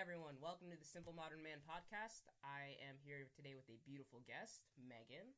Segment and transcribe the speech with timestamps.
[0.00, 0.40] Everyone.
[0.40, 2.24] Welcome to the Simple Modern Man podcast.
[2.40, 5.36] I am here today with a beautiful guest, Megan.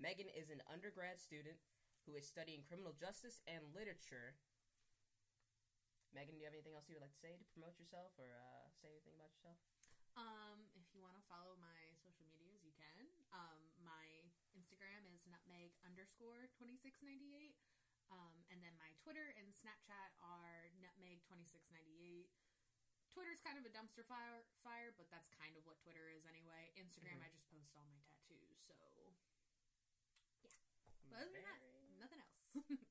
[0.00, 1.60] Megan is an undergrad student
[2.08, 4.40] who is studying criminal justice and literature.
[6.16, 8.40] Megan, do you have anything else you would like to say to promote yourself or
[8.40, 9.60] uh, say anything about yourself?
[10.16, 13.04] Um, if you want to follow my social medias, you can.
[13.36, 17.60] Um, my Instagram is nutmeg underscore twenty six ninety eight.
[18.08, 22.32] Um, and then my Twitter and Snapchat are nutmeg twenty six ninety eight.
[23.10, 26.70] Twitter's kind of a dumpster fire, fire, but that's kind of what Twitter is anyway.
[26.78, 27.26] Instagram, Mhm.
[27.26, 28.74] I just post all my tattoos, so
[30.46, 30.54] yeah.
[31.10, 31.60] But other than that,
[31.98, 32.46] nothing else.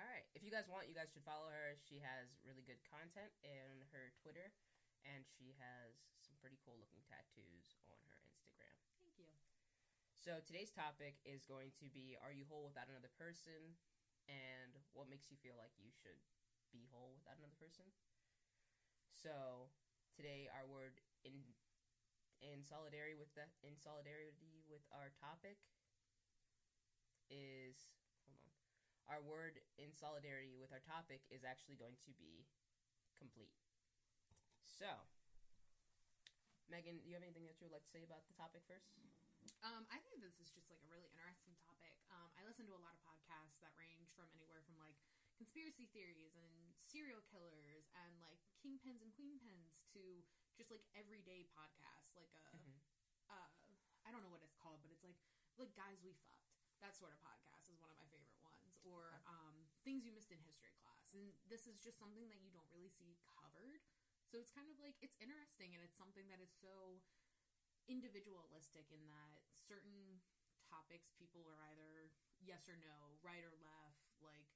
[0.00, 0.26] All right.
[0.34, 1.76] If you guys want, you guys should follow her.
[1.76, 4.50] She has really good content in her Twitter,
[5.04, 8.74] and she has some pretty cool looking tattoos on her Instagram.
[8.98, 9.30] Thank you.
[10.16, 13.76] So today's topic is going to be Are you whole without another person?
[14.26, 16.18] And what makes you feel like you should
[16.72, 17.84] be whole without another person?
[19.10, 19.68] So
[20.16, 21.34] today our word in
[22.40, 24.32] in solidarity with that in solidarity
[24.64, 25.60] with our topic
[27.28, 27.90] is
[28.24, 28.50] hold on.
[29.10, 32.48] Our word in solidarity with our topic is actually going to be
[33.18, 33.54] complete.
[34.64, 34.88] So
[36.70, 38.94] Megan, do you have anything that you would like to say about the topic first?
[39.60, 41.92] Um, I think this is just like a really interesting topic.
[42.08, 44.96] Um, I listen to a lot of podcasts that range from anywhere from like
[45.40, 50.20] conspiracy theories and serial killers and like kingpins and queenpins to
[50.60, 52.76] just like everyday podcasts, like a, Mhm.
[53.32, 53.48] uh,
[54.04, 55.16] I don't know what it's called, but it's like
[55.56, 56.52] like guys we fucked.
[56.80, 60.32] That sort of podcast is one of my favorite ones, or um, things you missed
[60.32, 61.12] in history class.
[61.12, 63.80] And this is just something that you don't really see covered.
[64.32, 67.00] So it's kind of like it's interesting, and it's something that is so
[67.88, 70.20] individualistic in that certain
[70.70, 74.48] topics people are either yes or no, right or left, like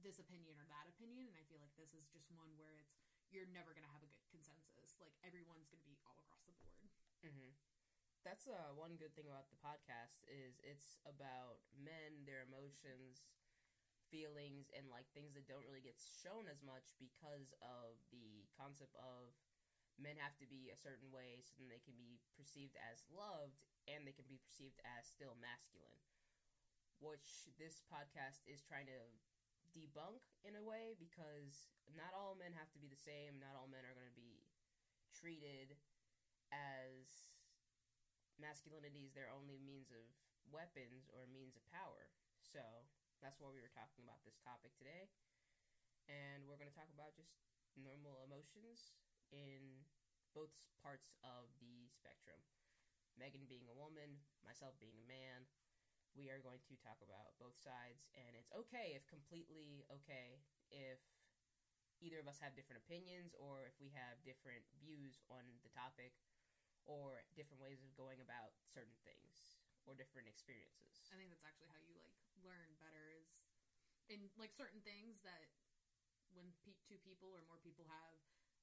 [0.00, 2.96] this opinion or that opinion, and I feel like this is just one where it's
[3.30, 4.98] you're never gonna have a good consensus.
[4.98, 6.90] Like everyone's gonna be all across the board.
[7.22, 7.52] Mm-hmm.
[8.26, 13.24] That's uh, one good thing about the podcast is it's about men, their emotions,
[14.12, 18.92] feelings, and like things that don't really get shown as much because of the concept
[19.00, 19.32] of
[19.96, 23.56] men have to be a certain way so then they can be perceived as loved
[23.88, 26.04] and they can be perceived as still masculine.
[27.00, 29.00] Which this podcast is trying to
[29.72, 33.70] debunk in a way because not all men have to be the same, not all
[33.70, 34.44] men are going to be
[35.14, 35.76] treated
[36.50, 37.34] as
[38.38, 40.06] masculinity is their only means of
[40.48, 42.10] weapons or means of power.
[42.42, 42.62] So
[43.22, 45.12] that's why we were talking about this topic today.
[46.10, 47.38] And we're going to talk about just
[47.78, 48.98] normal emotions
[49.30, 49.86] in
[50.34, 50.50] both
[50.82, 52.40] parts of the spectrum.
[53.14, 55.46] Megan being a woman, myself being a man.
[56.14, 60.98] We are going to talk about both sides, and it's okay if completely okay if
[62.00, 66.16] either of us have different opinions or if we have different views on the topic
[66.88, 71.04] or different ways of going about certain things or different experiences.
[71.12, 73.44] I think that's actually how you like learn better is
[74.08, 75.52] in like certain things that
[76.32, 78.16] when pe- two people or more people have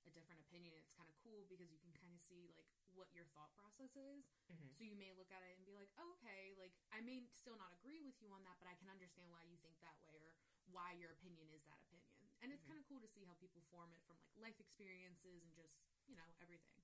[0.08, 3.12] a different opinion, it's kind of cool because you can kind of see like what
[3.14, 4.26] your thought process is.
[4.50, 4.72] Mhm.
[4.74, 7.56] So you may look at it and be like, oh, okay, like I may still
[7.60, 10.16] not agree with you on that, but I can understand why you think that way
[10.24, 10.32] or
[10.72, 12.16] why your opinion is that opinion.
[12.42, 12.70] And it's Mhm.
[12.74, 15.78] kind of cool to see how people form it from like life experiences and just
[16.08, 16.82] you know everything.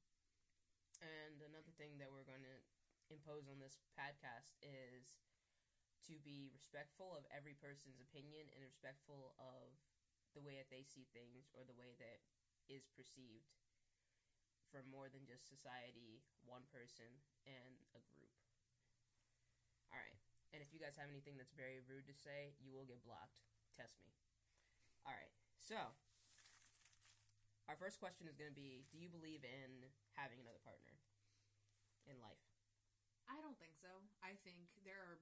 [1.02, 2.58] And another thing that we're going to
[3.12, 5.14] impose on this podcast is
[6.08, 9.72] to be respectful of every person's opinion and respectful of
[10.36, 12.20] the way that they see things or the way that
[12.72, 13.52] is perceived
[14.74, 17.10] from more than just society, one person,
[17.46, 18.34] and a group.
[19.94, 20.18] Alright.
[20.50, 23.46] And if you guys have anything that's very rude to say, you will get blocked.
[23.78, 24.10] Test me.
[25.06, 25.34] Alright.
[25.62, 25.78] So,
[27.70, 29.88] our first question is going to be Do you believe in
[30.18, 30.98] having another partner
[32.10, 32.42] in life?
[33.30, 33.90] I don't think so.
[34.20, 35.22] I think there are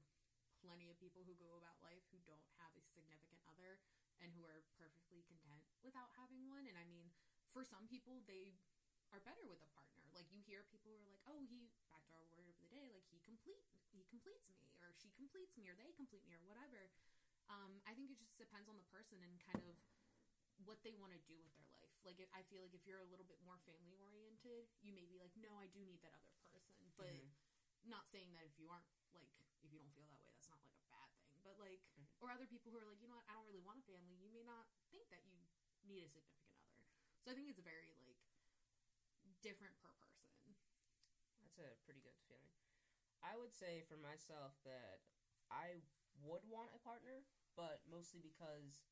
[0.64, 3.82] plenty of people who go about life who don't have a significant other
[4.22, 6.66] and who are perfectly content without having one.
[6.70, 7.10] And I mean,
[7.52, 8.56] for some people, they
[9.12, 10.08] are better with a partner.
[10.16, 12.68] Like you hear people who are like, "Oh, he back to our word of the
[12.72, 16.36] day, like he complete he completes me, or she completes me, or they complete me,
[16.36, 16.92] or whatever."
[17.52, 19.76] Um, I think it just depends on the person and kind of
[20.64, 21.98] what they want to do with their life.
[22.06, 25.18] Like, I feel like if you're a little bit more family oriented, you may be
[25.20, 27.32] like, "No, I do need that other person," but Mhm.
[27.86, 28.86] not saying that if you aren't
[29.18, 29.28] like
[29.66, 32.06] if you don't feel that way that's not like a bad thing but like Mhm.
[32.22, 34.14] or other people who are like you know what i don't really want a family
[34.22, 35.34] you may not think that you
[35.90, 36.41] need a significant
[37.22, 38.18] so i think it's very like
[39.42, 40.30] different per person
[41.42, 42.54] That's a pretty good feeling.
[43.26, 45.02] I would say for myself that
[45.50, 45.82] I
[46.22, 47.26] would want a partner,
[47.58, 48.90] but mostly because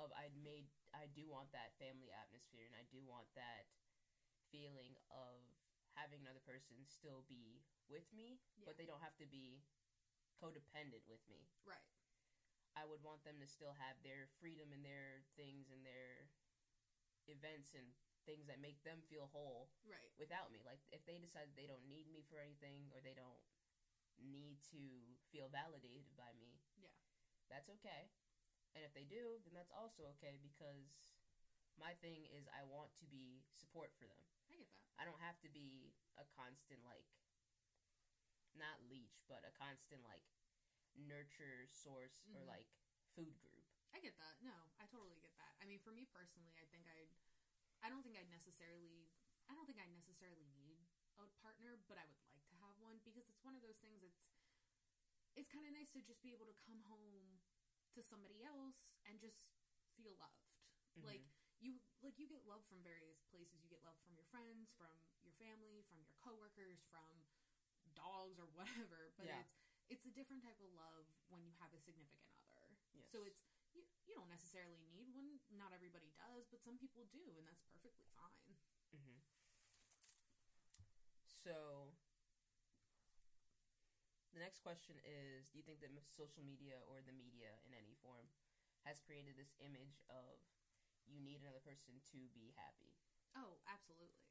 [0.00, 3.68] of I'd made I do want that family atmosphere and I do want that
[4.48, 5.44] feeling of
[5.96, 8.64] having another person still be with me, Yeah.
[8.68, 9.60] but they don't have to be
[10.40, 11.44] codependent with me.
[11.68, 11.84] Right.
[12.72, 16.32] I would want them to still have their freedom and their things and their
[17.28, 17.86] events and
[18.26, 20.10] things that make them feel whole Right.
[20.18, 20.62] without me.
[20.62, 23.42] Like if they decide they don't need me for anything or they don't
[24.20, 24.80] need to
[25.32, 26.94] feel validated by me, Yeah.
[27.50, 28.10] that's okay.
[28.74, 30.88] And if they do, then that's also okay because
[31.76, 34.22] my thing is I want to be support for them.
[34.48, 34.84] I get that.
[35.00, 37.08] I don't have to be a constant like
[38.54, 40.24] not leech, but a constant like
[40.94, 42.46] nurture source or Mhm.
[42.46, 42.68] like
[43.16, 43.61] food group.
[43.92, 44.40] I get that.
[44.42, 45.52] No, I totally get that.
[45.60, 47.12] I mean, for me personally, I think I'd.
[47.84, 49.08] I don't think I'd necessarily.
[49.50, 50.80] I don't think I necessarily need
[51.20, 54.00] a partner, but I would like to have one because it's one of those things.
[54.02, 54.32] It's.
[55.32, 57.40] It's kind of nice to just be able to come home
[57.96, 59.56] to somebody else and just
[59.96, 60.44] feel loved.
[61.00, 61.32] Like Mhm.
[61.64, 61.70] you,
[62.04, 63.56] like you get love from various places.
[63.64, 64.92] You get love from your friends, from
[65.24, 67.08] your family, from your coworkers, from
[67.96, 69.12] dogs or whatever.
[69.16, 69.40] But Yeah.
[69.40, 69.56] it's
[69.88, 72.76] it's a different type of love when you have a significant other.
[72.92, 73.08] yes.
[73.12, 73.40] So it's
[73.74, 75.40] you, you don't necessarily need one.
[75.52, 78.56] Not everybody does, but some people do, and that's perfectly fine.
[78.92, 79.20] hmm
[81.42, 81.90] So,
[84.32, 87.96] the next question is Do you think that social media or the media in any
[88.00, 88.28] form
[88.86, 90.38] has created this image of
[91.06, 92.94] you need another person to be happy?
[93.34, 94.22] Oh, absolutely.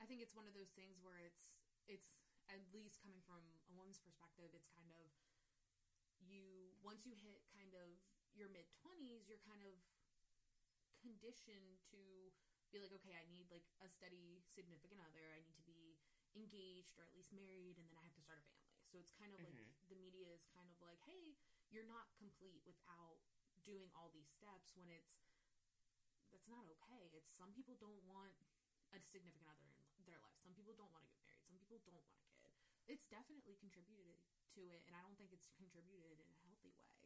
[0.00, 3.72] I think it's one of those things where it's it's at least coming from a
[3.76, 5.04] woman's perspective, it's kind of
[6.22, 8.00] you once you hit kind of
[8.38, 9.74] your mid 20s, you're kind of
[11.02, 11.98] conditioned to
[12.70, 15.34] be like, okay, I need like a steady significant other.
[15.34, 15.98] I need to be
[16.36, 18.78] engaged or at least married, and then I have to start a family.
[18.86, 19.74] So it's kind of like Mhm.
[19.88, 21.36] the media is kind of like, hey,
[21.70, 23.20] you're not complete without
[23.64, 25.18] doing all these steps when it's
[26.30, 27.10] that's not okay.
[27.16, 28.36] It's some people don't want
[28.92, 30.36] a significant other in their life.
[30.40, 31.44] Some people don't want to get married.
[31.48, 32.52] Some people don't want a kid.
[32.86, 34.16] It's definitely contributed
[34.56, 36.97] to it, and I don't think it's contributed in a healthy way.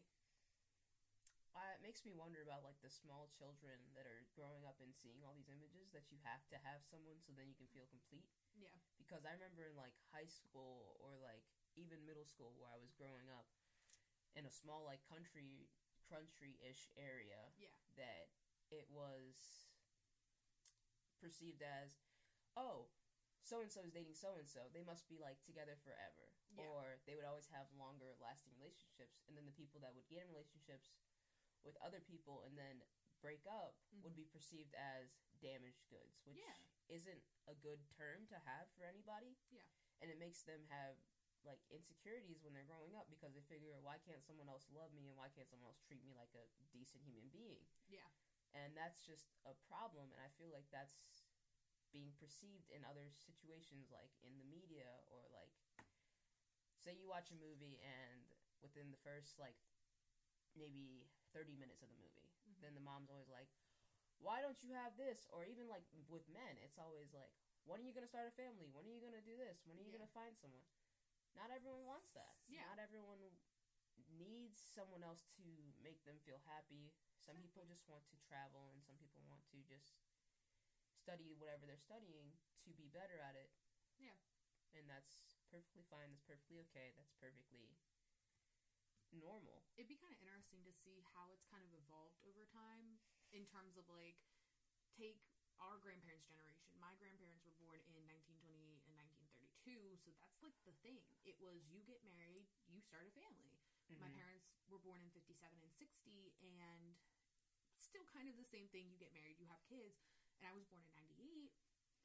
[1.52, 4.96] Uh, it makes me wonder about like the small children that are growing up and
[4.96, 7.84] seeing all these images that you have to have someone so then you can feel
[7.92, 8.24] complete.
[8.56, 8.72] Yeah.
[8.96, 11.44] because I remember in like high school or like
[11.76, 13.48] even middle school where I was growing up
[14.32, 15.68] in a small like country
[16.08, 17.72] country ish area Yeah.
[18.00, 18.32] that
[18.72, 19.68] it was
[21.20, 22.00] perceived as
[22.56, 22.88] oh
[23.44, 26.64] so and so is dating so and so they must be like together forever Yeah.
[26.64, 30.24] or they would always have longer lasting relationships and then the people that would get
[30.24, 30.96] in relationships
[31.62, 32.82] with other people and then
[33.22, 36.50] break up would be perceived as damaged goods which Mm-hmm.
[36.90, 36.96] Yeah.
[36.98, 39.62] isn't a good term to have for anybody Yeah.
[40.02, 40.98] and it makes them have
[41.42, 45.10] like insecurities when they're growing up because they figure why can't someone else love me
[45.10, 46.44] and why can't someone else treat me like a
[46.74, 48.06] decent human being Yeah.
[48.54, 50.94] and that's just a problem and i feel like that's
[51.94, 55.52] being perceived in other situations like in the media or like
[56.78, 58.22] say you watch a movie and
[58.62, 59.58] within the first like
[60.58, 62.28] maybe 30 minutes of the movie.
[62.48, 62.60] Mhm.
[62.60, 63.48] then the mom's always like
[64.22, 65.26] why don't you have this?
[65.34, 67.32] Or even like with men it's always like
[67.64, 68.66] when are you going to start a family?
[68.70, 69.62] When are you going to do this?
[69.66, 69.98] When are you Yeah.
[69.98, 70.66] going to find someone?
[71.34, 72.36] Not everyone wants that.
[72.46, 72.62] Yeah.
[72.68, 73.18] not everyone
[74.08, 75.44] needs someone else to
[75.82, 76.92] make them feel happy.
[77.18, 79.96] Some people just want to travel and some people want to just
[80.92, 82.32] study whatever they're studying
[82.64, 83.50] to be better at it.
[83.98, 84.16] Yeah.
[84.74, 86.08] and that's perfectly fine.
[86.10, 86.92] That's perfectly okay.
[86.96, 87.76] That's perfectly
[89.12, 93.00] normal It'd be kind of interesting to see how it's kind of evolved over time
[93.32, 94.20] in terms of like
[94.92, 95.20] take
[95.60, 96.74] our grandparents' generation.
[96.80, 101.02] My grandparents were born in 1928 and 1932, so that's like the thing.
[101.24, 103.56] It was you get married, you start a family.
[104.00, 104.12] My Mhm.
[104.12, 106.96] parents were born in 57 and 60 and
[107.76, 108.90] still kind of the same thing.
[108.90, 110.00] You get married, you have kids.
[110.40, 111.52] And I was born in 98.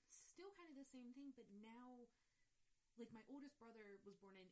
[0.07, 2.07] Still kind of the same thing, but now
[2.97, 4.49] like my oldest brother was born in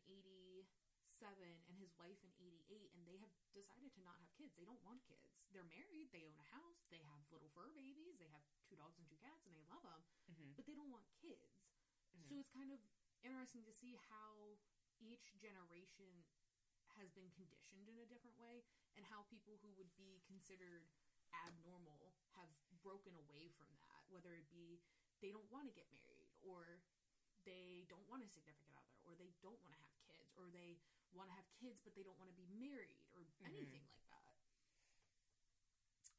[1.26, 4.54] 87 and his wife in 88 and they have decided to not have kids.
[4.54, 5.50] They don't want kids.
[5.50, 9.02] They're married, they own a house, they have little fur babies, they have two dogs
[9.02, 10.54] and two cats and they love them, Mhm.
[10.54, 11.74] but they don't want kids.
[12.14, 12.30] Mhm.
[12.30, 12.80] So it's kind of
[13.26, 14.58] interesting to see how
[15.02, 16.26] each generation
[17.02, 18.64] has been conditioned in a different way
[18.96, 20.86] and how people who would be considered
[21.34, 22.50] abnormal have
[22.82, 24.80] broken away from that whether it be
[25.20, 26.80] they don't want to get married or
[27.44, 30.80] they don't want a significant other or they don't want to have kids or they
[31.18, 33.62] want to have kids but they don't want to be married or anything like
[34.12, 34.36] that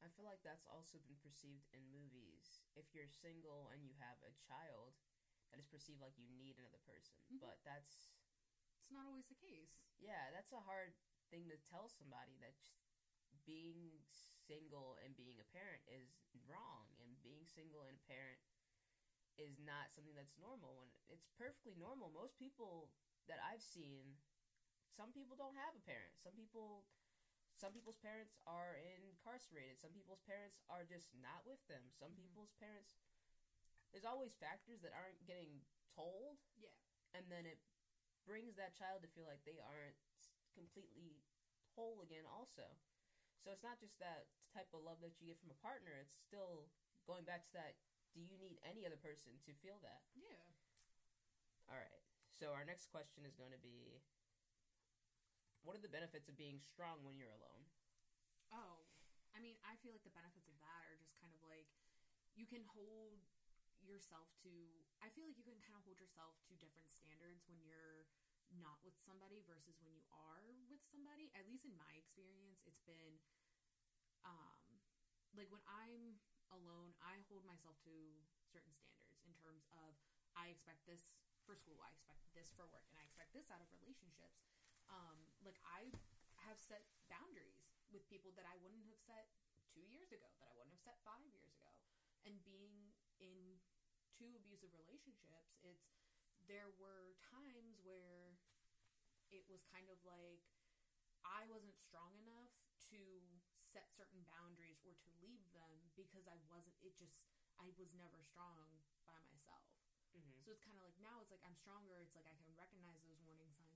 [0.01, 2.61] I feel like that's also been perceived in movies.
[2.77, 4.93] If you're single and you have a child,
[5.51, 7.17] that is perceived like you need another person.
[7.29, 7.39] Mhm.
[7.41, 8.09] But that's
[8.79, 10.93] it's not always the case yeah, that's a hard
[11.29, 12.53] thing to tell somebody that
[13.45, 13.91] being
[14.47, 16.09] single and being a parent is
[16.47, 18.39] wrong and being single and a parent
[19.37, 22.09] is not something that's normal when it's perfectly normal.
[22.09, 22.89] Most people
[23.29, 24.17] that I've seen,
[24.97, 26.17] some people don't have a parent.
[26.17, 26.81] Some people
[27.57, 29.81] some people's parents are incarcerated.
[29.81, 31.89] Some people's parents are just not with them.
[31.97, 32.21] Some Mhm.
[32.29, 32.97] people's parents
[33.93, 36.69] there's always factors that aren't getting told Yeah.
[37.13, 37.57] and then it
[38.25, 39.97] brings that child to feel like they aren't
[40.53, 41.23] completely
[41.73, 42.77] whole again also
[43.39, 46.13] so it's not just that type of love that you get from a partner it's
[46.19, 46.69] still
[47.05, 47.77] going back to that
[48.13, 50.43] do you need any other person to feel that Yeah.
[51.69, 54.03] all right so our next question is going to be
[55.63, 57.65] what are the benefits of being strong when you're alone
[58.51, 58.87] Oh,
[59.35, 61.67] I mean, I feel like the benefits of that are just kind of like
[62.33, 63.19] you can hold
[63.83, 64.51] yourself to.
[65.03, 68.07] I feel like you can kind of hold yourself to different standards when you're
[68.63, 71.27] not with somebody versus when you are with somebody.
[71.35, 73.19] At least in my experience, it's been
[74.23, 74.63] um
[75.35, 76.17] like when I'm
[76.49, 77.93] alone, I hold myself to
[78.47, 79.93] certain standards in terms of
[80.33, 83.59] I expect this for school, I expect this for work, and I expect this out
[83.61, 84.43] of relationships.
[84.87, 85.91] Um, like I
[86.47, 89.29] have set boundaries with people that I wouldn't have set
[89.73, 91.69] two years ago, that I wouldn't have set five years ago.
[92.25, 92.91] And being
[93.21, 93.59] in
[94.17, 95.93] two abusive relationships, it's
[96.47, 98.39] there were times where
[99.29, 100.43] it was kind of like
[101.27, 102.55] I wasn't strong enough
[102.87, 102.99] to
[103.59, 107.27] set certain boundaries or to leave them because I wasn't it just
[107.59, 109.67] I was never strong by myself.
[110.15, 110.39] mm-hmm.
[110.39, 111.99] So it's kind of like now it's like I'm stronger.
[111.99, 113.66] It's like I can recognize those warning signs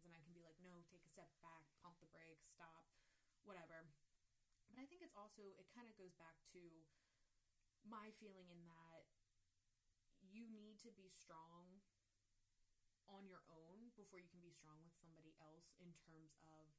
[0.61, 2.85] no, take a step back, pump the brakes, stop,
[3.43, 3.89] whatever.
[4.71, 6.61] But I think it's also, it kind of goes back to
[7.83, 9.09] my feeling in that
[10.21, 11.81] you need to be strong
[13.09, 16.71] on your own before you can be strong with somebody else in terms of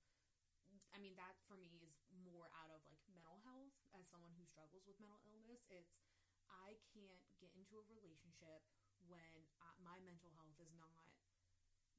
[0.93, 4.45] I mean that for me is more out of like mental health as someone who
[4.49, 6.01] struggles with mental illness it's
[6.49, 8.65] I can't get into a relationship
[9.09, 11.13] when I, my mental health is not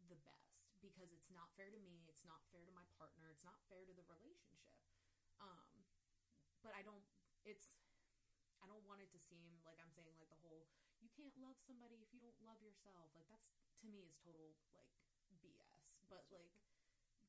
[0.09, 0.52] the best
[0.83, 3.87] because it's not fair to me it's not fair to my partner it's not fair
[3.87, 4.83] to the relationship.
[5.41, 5.87] Um
[6.63, 7.03] but I don't
[7.47, 7.79] it's
[8.63, 10.67] I don't want it to seem like I'm saying like the whole
[11.03, 13.11] you can't love somebody if you don't love yourself.
[13.15, 13.51] Like that's
[13.83, 14.91] to me is total like
[15.41, 16.53] BS but like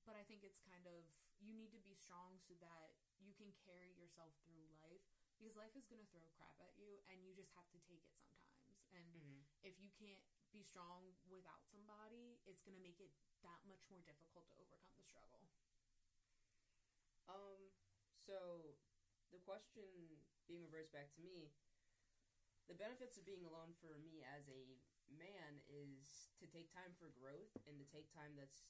[0.07, 1.05] but I think it's kind of
[1.41, 5.03] you need to be strong so that you can carry yourself through life
[5.39, 8.05] because life is going to throw crap at you and you just have to take
[8.09, 8.87] it sometimes.
[8.95, 9.41] And Mm-hmm.
[9.65, 13.11] if you can't be strong without somebody it's going to make it
[13.45, 15.45] that much more difficult to overcome the struggle
[17.29, 17.73] Um,
[18.13, 18.77] so
[19.33, 19.85] the question
[20.49, 21.53] being reversed back to me,
[22.69, 24.63] the benefits of being alone for me as a
[25.21, 28.65] man is to take time for growth and to take time that's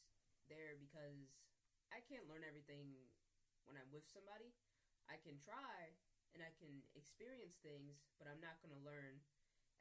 [0.51, 1.31] there because
[1.95, 2.91] I can't learn everything
[3.67, 4.51] when I'm with somebody.
[5.07, 5.95] I can try
[6.35, 9.23] and I can experience things, but I'm not going to learn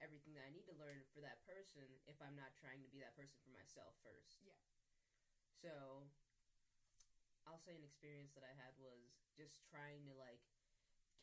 [0.02, 3.02] everything that I need to learn for that person if I'm not trying to be
[3.02, 4.42] that person for myself first.
[4.46, 4.73] Yeah.
[5.64, 6.04] So
[7.48, 10.44] I'll say an experience that I had was just trying to like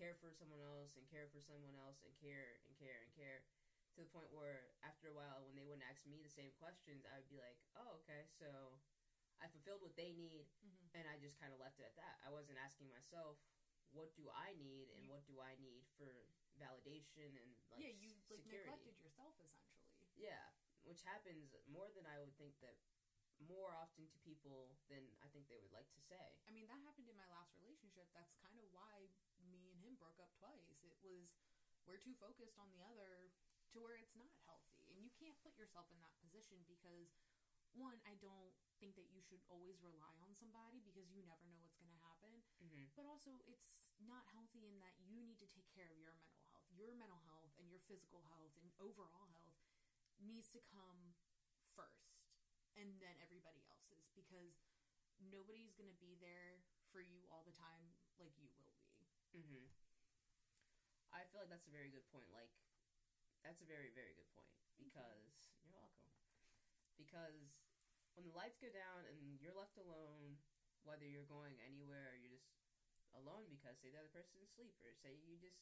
[0.00, 3.44] care for someone else and care for someone else and care and care and care
[3.92, 7.04] to the point where after a while when they wouldn't ask me the same questions
[7.04, 8.48] I would be like, "Oh, okay, so
[9.44, 10.88] I fulfilled what they need mm-hmm.
[10.96, 12.16] and I just kind of left it at that.
[12.24, 13.36] I wasn't asking myself,
[13.92, 16.08] what do I need and what do I need for
[16.56, 18.64] validation and like yeah you like security.
[18.68, 19.84] neglected yourself essentially
[20.16, 20.48] Yeah,
[20.84, 22.76] which happens more than I would think that
[23.48, 26.36] more often to people than I think they would like to say.
[26.44, 28.08] I mean, that happened in my last relationship.
[28.12, 29.08] That's kind of why
[29.48, 30.84] me and him broke up twice.
[30.84, 31.32] It was
[31.88, 33.32] we're too focused on the other
[33.72, 34.84] to where it's not healthy.
[34.92, 37.10] And you can't put yourself in that position because
[37.78, 38.50] one, I don't
[38.82, 42.02] think that you should always rely on somebody because you never know what's going to
[42.02, 42.34] happen.
[42.58, 42.90] Mm-hmm.
[42.98, 46.42] But also, it's not healthy in that you need to take care of your mental
[46.50, 46.66] health.
[46.74, 49.62] Your mental health and your physical health and overall health
[50.18, 51.14] needs to come
[51.78, 52.09] first
[52.80, 54.56] and then everybody else's because
[55.28, 58.80] nobody's going to be there for you all the time like you will be.
[59.36, 59.68] Mm-hmm.
[61.12, 62.26] I feel like that's a very good point.
[62.32, 62.50] Like,
[63.44, 66.08] that's a very, very good point because you're welcome.
[66.96, 67.52] Because
[68.16, 70.40] when the lights go down and you're left alone,
[70.84, 72.48] whether you're going anywhere or you're just
[73.12, 75.60] alone because say the other person's asleep or say you just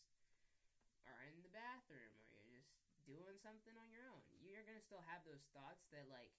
[1.08, 2.76] are in the bathroom or you're just
[3.08, 6.34] doing something on your own, you're gonna still have those thoughts that like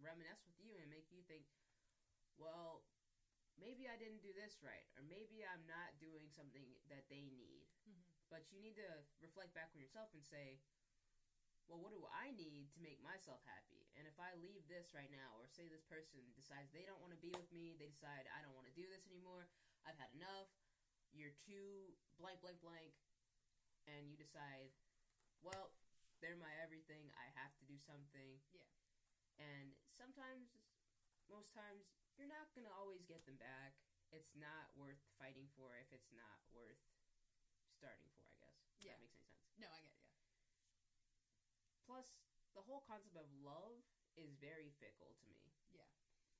[0.00, 1.44] reminisce with you and make you think,
[2.40, 2.84] well,
[3.60, 7.68] maybe I didn't do this right, or maybe I'm not doing something that they need.
[7.84, 8.02] Mm-hmm.
[8.32, 8.90] But you need to
[9.20, 10.62] reflect back on yourself and say,
[11.68, 13.86] well, what do I need to make myself happy?
[13.94, 17.14] And if I leave this right now, or say this person decides they don't want
[17.14, 19.46] to be with me, they decide I don't want to do this anymore,
[19.86, 20.50] I've had enough,
[21.14, 22.94] you're too blank, blank, blank,
[23.86, 24.74] and you decide,
[25.42, 25.70] well,
[26.20, 27.08] they're my everything.
[27.16, 28.38] I have to do something.
[28.52, 28.66] Yeah.
[29.40, 30.48] And sometimes,
[31.28, 31.84] most times,
[32.16, 33.76] you're not gonna always get them back.
[34.10, 36.80] It's not worth fighting for if it's not worth
[37.76, 38.24] starting for.
[38.24, 38.56] I guess.
[38.80, 38.96] Yeah.
[38.96, 39.60] That makes any sense.
[39.60, 40.08] No, I get it.
[40.16, 40.32] Yeah.
[41.84, 42.08] Plus,
[42.56, 43.84] the whole concept of love
[44.16, 45.52] is very fickle to me.
[45.70, 45.86] Yeah.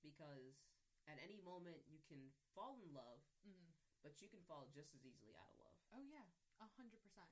[0.02, 0.58] Because
[1.06, 3.72] at any moment you can fall in love, Mm-hmm.
[4.04, 5.76] but you can fall just as easily out of love.
[5.96, 6.28] Oh yeah,
[6.60, 7.30] a hundred percent.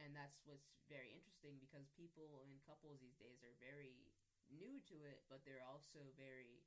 [0.00, 4.12] And that's what's very interesting because people in couples these days are very
[4.50, 6.64] new to it, but they're also very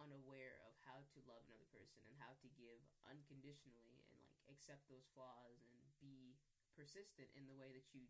[0.00, 4.88] unaware of how to love another person and how to give unconditionally and like accept
[4.88, 6.34] those flaws and be
[6.74, 8.08] persistent in the way that you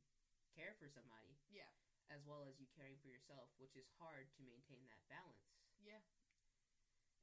[0.54, 1.68] care for somebody Yeah.
[2.08, 5.58] as well as you caring for yourself, which is hard to maintain that balance.
[5.80, 6.00] Yeah.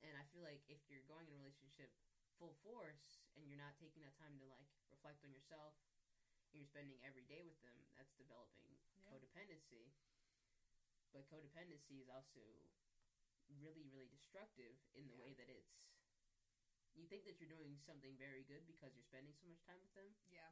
[0.02, 1.92] And I feel like if you're going in a relationship
[2.40, 5.76] full force and you're not taking that time to like reflect on yourself
[6.52, 9.12] and you're spending every day with them, that's developing Yeah.
[9.12, 9.92] codependency.
[11.12, 12.70] But codependency is also
[13.50, 15.18] really, really destructive in the Yeah.
[15.18, 15.74] way that it's
[16.94, 19.94] you think that you're doing something very good because you're spending so much time with
[19.94, 20.52] them Yeah.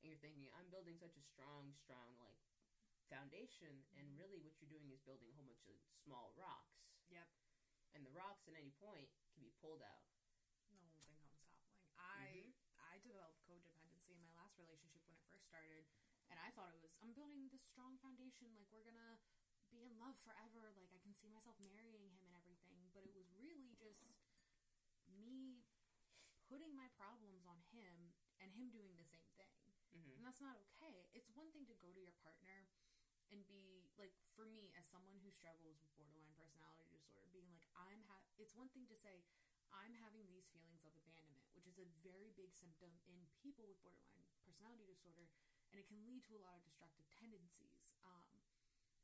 [0.00, 2.38] and you're thinking, I'm building such a strong, strong like
[3.08, 4.16] foundation and Mhm.
[4.16, 6.78] really what you're doing is building a whole bunch of small rocks.
[7.08, 7.28] Yep.
[7.92, 10.04] And the rocks at any point can be pulled out.
[10.70, 11.68] No one thing comes toppling.
[11.96, 12.52] I Mhm.
[12.78, 15.84] I developed codependency in my last relationship when it first started,
[16.30, 18.54] and I thought it was I'm building this strong foundation.
[18.54, 19.18] Like we're gonna
[19.68, 20.72] be in love forever.
[20.74, 22.88] Like I can see myself marrying him and everything.
[22.92, 24.08] But it was really just
[25.08, 25.64] me
[26.48, 29.52] putting my problems on him and him doing the same thing.
[29.92, 30.18] Mm-hmm.
[30.18, 31.08] And that's not okay.
[31.12, 32.68] It's one thing to go to your partner
[33.28, 37.64] and be like for me as someone who struggles with borderline personality disorder being like
[37.76, 39.20] I'm ha- it's one thing to say
[39.68, 43.76] I'm having these feelings of abandonment, which is a very big symptom in people with
[43.84, 45.28] borderline personality disorder
[45.68, 47.77] and it can lead to a lot of destructive tendencies.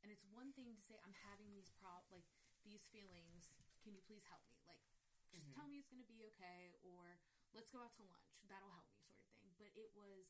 [0.05, 2.29] And it's one thing to say I'm having these pro like
[2.61, 3.49] these feelings,
[3.81, 4.61] can you please help me?
[4.69, 4.85] Like
[5.33, 5.53] just Mhm.
[5.57, 7.17] tell me it's going to be okay or
[7.57, 8.37] let's go out to lunch.
[8.45, 9.49] That'll help me sort of thing.
[9.57, 10.29] But it was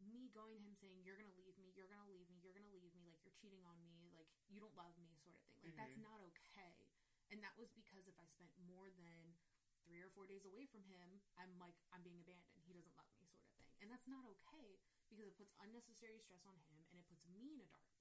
[0.00, 2.72] me going to him saying, You're gonna leave me, you're gonna leave me, you're gonna
[2.72, 5.60] leave me, like you're cheating on me, like you don't love me, sort of thing.
[5.62, 6.00] Like that's Mhm.
[6.00, 6.88] not okay.
[7.28, 9.36] And that was because if I spent more than
[9.84, 12.64] three or four days away from him, I'm like, I'm being abandoned.
[12.64, 13.60] He doesn't love me, sort of thing.
[13.80, 17.52] And that's not okay because it puts unnecessary stress on him and it puts me
[17.52, 17.91] in a dark.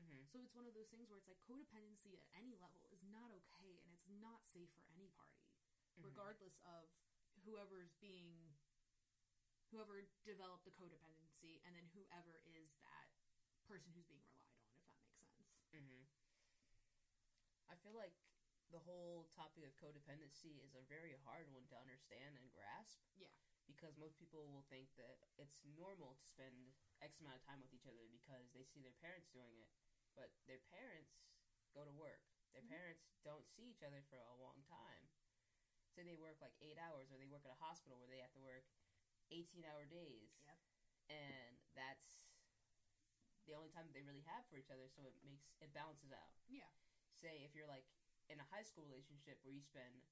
[0.00, 0.24] Mm-hmm.
[0.28, 3.28] So it's one of those things where it's like codependency at any level is not
[3.44, 5.38] okay and it's not safe for any party
[5.92, 6.08] Mm-hmm.
[6.08, 6.88] regardless of
[7.44, 8.56] whoever's being
[9.68, 13.08] whoever developed the codependency and then whoever is that
[13.68, 16.04] person who's being relied on if that makes sense Mm-hmm.
[17.68, 18.12] I feel like
[18.72, 23.00] the whole topic of codependency is a very hard one to understand and grasp.
[23.16, 23.32] Yeah.
[23.72, 27.72] Because most people will think that it's normal to spend X amount of time with
[27.72, 29.72] each other because they see their parents doing it.
[30.14, 31.24] But their parents
[31.72, 32.20] go to work.
[32.52, 32.68] Their Mhm.
[32.68, 35.08] parents don't see each other for a long time.
[35.96, 38.32] Say they work like eight hours or they work at a hospital where they have
[38.32, 38.64] to work
[39.30, 40.36] 18 hour days.
[40.46, 40.58] Yep.
[41.08, 42.28] And that's
[43.46, 46.30] the only time they really have for each other, so it makes it balances out.
[46.46, 46.68] Yeah.
[47.10, 47.86] Say if you're like
[48.28, 50.04] in a high school relationship where you spend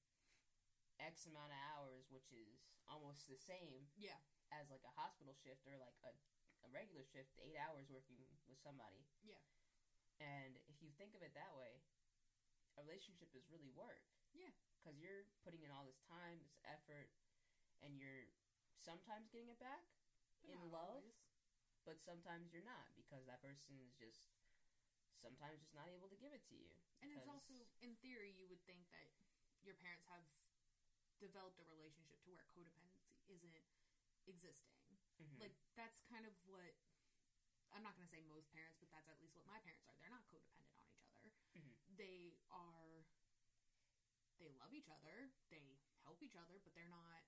[1.01, 4.17] X amount of hours, which is almost the same yeah
[4.51, 6.11] as like a hospital shift or like a,
[6.63, 8.19] a regular shift, eight hours working
[8.51, 8.99] with somebody.
[9.23, 9.39] Yeah.
[10.19, 11.79] And if you think of it that way,
[12.77, 14.03] a relationship is really work.
[14.35, 14.51] Yeah.
[14.77, 17.07] Because you're putting in all this time, this effort,
[17.79, 18.27] and you're
[18.75, 19.87] sometimes getting it back,
[20.43, 20.99] but In love?
[21.01, 21.15] always.
[21.87, 24.27] but sometimes you're not because that person is just
[25.17, 26.69] sometimes just not able to give it to you.
[27.01, 29.09] and it's also in theory you would think that
[29.65, 30.21] your parents have
[31.21, 33.61] developed a relationship to where codependency isn't
[34.25, 34.73] existing
[35.21, 35.39] Mhm.
[35.39, 36.73] like that's kind of what
[37.71, 39.95] I'm not going to say most parents, but that's at least what my parents are.
[40.03, 41.31] They're not codependent on each other.
[41.55, 41.95] Mhm.
[41.95, 43.05] They are.
[44.39, 45.31] They love each other.
[45.49, 47.23] They help each other, but they're not.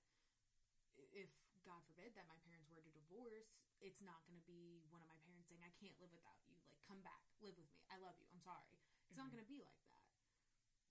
[1.16, 1.30] If
[1.64, 5.08] God forbid that my parents were to divorce, it's not going to be one of
[5.08, 6.60] my parents saying, "I can't live without you.
[6.68, 7.80] Like, come back, live with me.
[7.88, 8.26] I love you.
[8.30, 8.78] I'm sorry."
[9.08, 9.30] It's not Mhm.
[9.32, 10.02] going to be like that.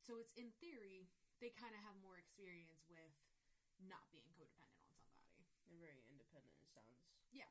[0.02, 1.10] So it's in theory
[1.42, 3.14] they kind of have more experience with
[3.82, 5.30] not being codependent on somebody.
[5.68, 6.54] They're very independent.
[6.62, 7.02] It sounds.
[7.32, 7.50] Yeah.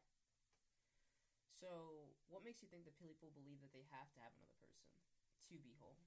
[1.60, 4.90] So, what makes you think that people believe that they have to have another person
[5.48, 6.02] to be whole?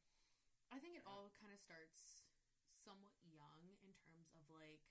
[0.71, 1.09] I think it Yeah.
[1.09, 2.25] all kind of starts
[2.83, 4.81] somewhat young in terms of like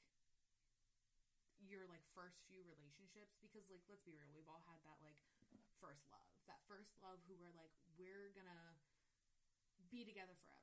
[1.58, 5.16] your like first few relationships because like let's be real we've all had that like
[5.80, 8.76] first love that first love who were like we're gonna
[9.90, 10.53] be together forever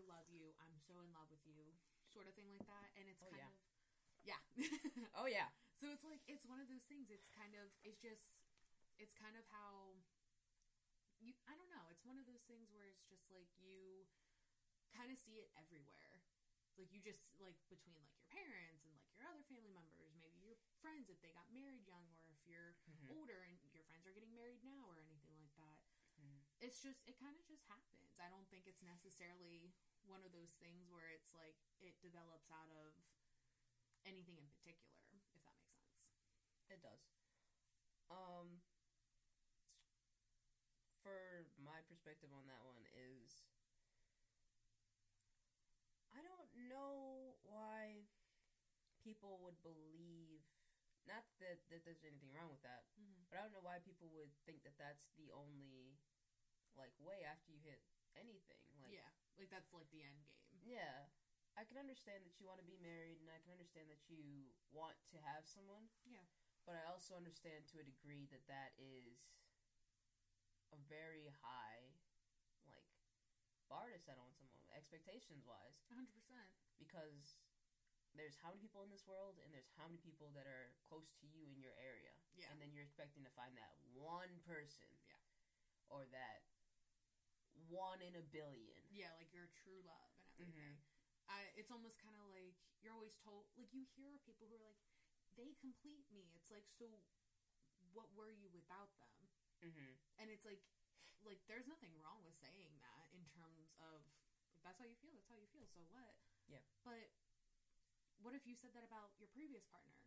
[0.00, 1.76] i love you i'm so in love with you
[2.08, 3.52] sort of thing like that and it's Oh, kind yeah.
[3.52, 3.60] of
[4.24, 4.42] yeah
[5.20, 5.52] Oh yeah.
[5.76, 8.40] so it's like it's one of those things it's kind of it's just
[8.96, 10.00] it's kind of how
[11.20, 11.84] you I don't know.
[11.92, 14.08] It's one of those things where it's just like you
[14.96, 16.24] kind of see it everywhere.
[16.80, 20.40] Like you just like between like your parents and like your other family members, maybe
[20.40, 23.12] your friends if they got married young or if you're Mhm.
[23.12, 25.84] older and your friends are getting married now or anything like that.
[26.24, 26.40] Mhm.
[26.64, 28.16] It's just it kind of just happens.
[28.16, 32.70] I don't think it's necessarily one of those things where it's like it develops out
[32.72, 32.92] of
[34.04, 34.96] anything in particular,
[35.34, 36.08] if that makes sense.
[36.70, 37.02] It does.
[38.10, 38.62] Um,
[41.02, 43.44] for my perspective on that one is,
[46.12, 48.04] I don't know why
[49.00, 50.44] people would believe.
[51.08, 53.26] Not that, that there's anything wrong with that, Mm-hmm.
[53.32, 55.96] but I don't know why people would think that that's the only,
[56.76, 57.80] like, way after you hit
[58.14, 58.62] anything.
[58.78, 59.10] Like, yeah,
[59.40, 60.20] like that's like the end
[60.52, 60.76] game.
[60.76, 61.08] yeah.
[61.58, 64.48] I can understand that you want to be married, and I can understand that you
[64.70, 65.90] want to have someone.
[66.06, 66.22] Yeah.
[66.62, 69.34] But I also understand to a degree that that is
[70.70, 71.90] a very high,
[72.70, 72.86] like,
[73.66, 76.06] bar to set on someone, expectations wise, 100%.
[76.78, 77.42] because
[78.14, 81.10] there's how many people in this world, and there's how many people that are close
[81.18, 82.14] to you in your area.
[82.38, 82.46] Yeah.
[82.54, 84.86] And then you're expecting to find that one person.
[85.02, 85.18] Yeah.
[85.90, 86.46] Or that
[87.66, 88.79] one in a billion.
[88.90, 90.76] Yeah, like your true love and everything.
[90.76, 90.82] Mhm.
[91.30, 94.66] I, it's almost kind of like you're always told, like you hear people who are
[94.66, 94.80] like,
[95.38, 96.34] they complete me.
[96.34, 96.90] It's like, so
[97.94, 99.14] what were you without them?
[99.62, 99.94] Mm-hmm.
[100.18, 100.64] And it's like,
[101.22, 104.02] like there's nothing wrong with saying that in terms of
[104.66, 105.14] that's how you feel.
[105.14, 105.68] That's how you feel.
[105.70, 106.18] So what?
[106.50, 106.64] Yeah.
[106.82, 107.14] But
[108.20, 110.02] what if you said that about your previous partner?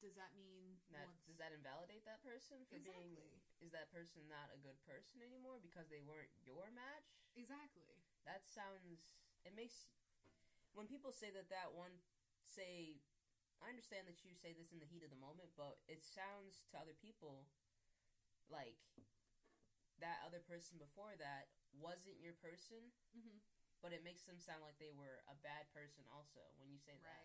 [0.00, 3.16] Does that mean That once- does that invalidate that person for being?
[3.64, 7.08] Is that person not a good person anymore because they weren't your match?
[7.34, 8.03] exactly?
[8.26, 9.16] That sounds.
[9.44, 9.88] It makes
[10.72, 11.92] when people say that that one
[12.44, 13.00] say.
[13.62, 16.66] I understand that you say this in the heat of the moment, but it sounds
[16.68, 17.48] to other people
[18.52, 18.76] like
[20.04, 23.40] that other person before that wasn't your person, Mm-hmm.
[23.80, 26.98] but it makes them sound like they were a bad person also when you say
[27.00, 27.24] that.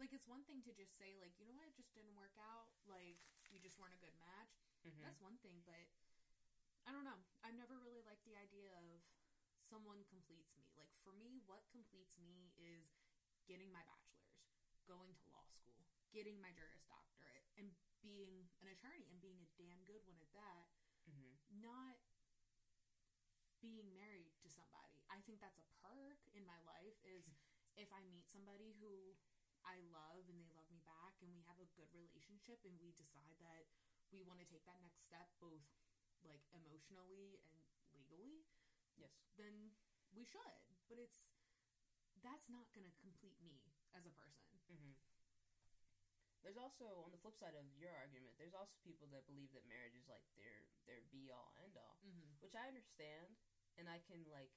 [0.00, 2.34] Like it's one thing to just say like, you know what, it just didn't work
[2.40, 2.72] out.
[2.88, 3.20] Like
[3.52, 4.64] you just weren't a good match.
[4.82, 4.98] Mhm.
[5.04, 5.86] That's one thing, but
[6.88, 7.20] I don't know.
[7.46, 9.04] I've never really liked the idea of
[9.70, 10.66] someone completes me.
[10.74, 12.90] Like for me, what completes me is
[13.46, 14.42] getting my bachelor's,
[14.90, 17.70] going to law school, getting my Juris Doctorate, and
[18.02, 20.66] being an attorney and being a damn good one at that.
[21.08, 21.38] Mhm.
[21.62, 21.96] Not
[23.60, 24.96] being married to somebody.
[25.12, 27.28] I think that's a perk in my life is
[27.82, 29.14] if I meet somebody who
[29.64, 32.96] I love and they love me back and we have a good relationship and we
[32.96, 33.68] decide that
[34.08, 35.62] we want to take that next step both
[36.24, 37.60] like emotionally and
[37.92, 38.44] legally,
[39.00, 39.12] Yes.
[39.36, 39.72] then
[40.14, 40.60] we should.
[40.88, 41.32] But it's
[42.20, 43.64] that's not going to complete me
[43.96, 44.44] as a person.
[44.68, 44.92] hmm
[46.44, 48.36] There's also on the flip side of your argument.
[48.36, 51.96] There's also people that believe that marriage is like their their be all end all,
[52.04, 52.40] Mm-hmm.
[52.44, 53.36] which I understand,
[53.80, 54.52] and I can like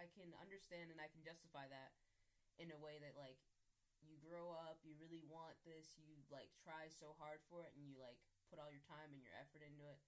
[0.00, 1.92] I can understand and I can justify that
[2.58, 3.38] in a way that like
[4.02, 7.86] you grow up, you really want this, you like try so hard for it, and
[7.86, 8.18] you like
[8.50, 10.00] put all your time and your effort into it,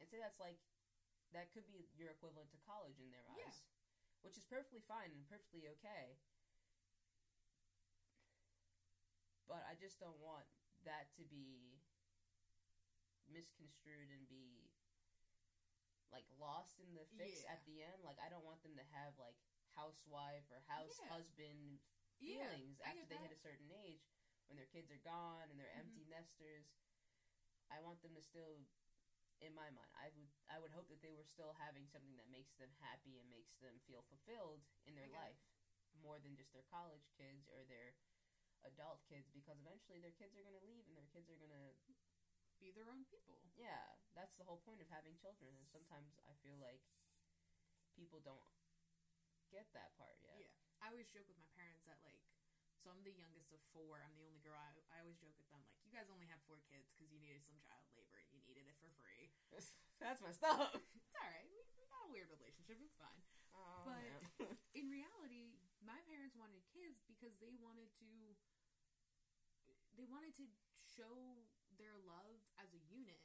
[0.00, 0.60] and say that's like
[1.34, 3.50] that could be your equivalent to college in their Yeah.
[3.50, 3.66] eyes,
[4.22, 6.16] which is perfectly fine and perfectly okay.
[9.46, 10.46] But I just don't want
[10.84, 11.82] that to be
[13.28, 14.70] misconstrued and be
[16.12, 17.52] like lost in the fix Yeah.
[17.52, 18.02] at the end.
[18.04, 19.36] Like I don't want them to have like
[19.74, 21.08] housewife or house Yeah.
[21.08, 21.82] husband
[22.18, 24.06] feelings I after they hit a certain age
[24.46, 25.78] when their kids are gone and they're Mhm.
[25.80, 26.70] empty nesters.
[27.70, 28.62] I want them to still
[29.42, 32.30] in my mind I would I would hope that they were still having something that
[32.30, 35.16] makes them happy and makes them feel fulfilled in their it.
[35.16, 35.40] life
[36.02, 37.94] more than just their college kids or their
[38.66, 41.52] adult kids because eventually their kids are going to leave and their kids are going
[41.52, 41.68] to
[42.62, 43.36] Be their own people.
[43.58, 46.80] yeah, that's the whole point of having children and sometimes I feel like
[47.94, 48.42] people don't
[49.52, 50.40] get that part yet.
[50.40, 50.54] Yeah.
[50.82, 52.20] I always joke with my parents that like
[52.84, 54.04] so I'm the youngest of four.
[54.04, 54.60] I'm the only girl.
[54.60, 57.16] I, I always joke with them like, you guys only have four kids because you
[57.16, 58.13] needed some child labor.
[58.84, 59.64] You needed it for free.
[60.02, 60.74] that's my stuff.
[60.76, 61.46] It's all right.
[61.48, 62.76] We, we got a weird relationship.
[62.82, 63.22] It's fine.
[63.56, 64.52] Oh, But- man.
[64.78, 65.54] In reality,
[65.86, 68.10] my parents wanted kids because they wanted to.
[69.94, 70.46] They wanted to
[70.82, 71.46] show
[71.78, 73.22] their love as a unit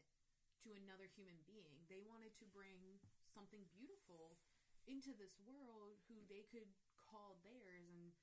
[0.66, 1.82] to another human being.
[1.90, 3.02] They wanted to bring
[3.34, 4.38] something beautiful
[4.86, 8.14] into this world who they could call theirs and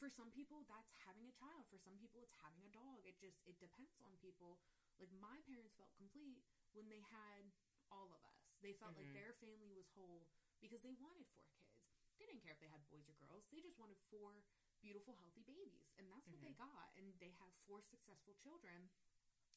[0.00, 3.16] for some people that's having a child for some people it's having a dog it
[3.20, 4.56] just it depends on people
[5.00, 7.50] like my parents felt complete when they had
[7.90, 9.16] all of us they felt like Mhm.
[9.18, 10.26] their family was whole
[10.60, 11.78] because they wanted four kids
[12.18, 14.42] they didn't care if they had boys or girls they just wanted four
[14.80, 18.90] beautiful healthy babies and that's what they got and they have four successful children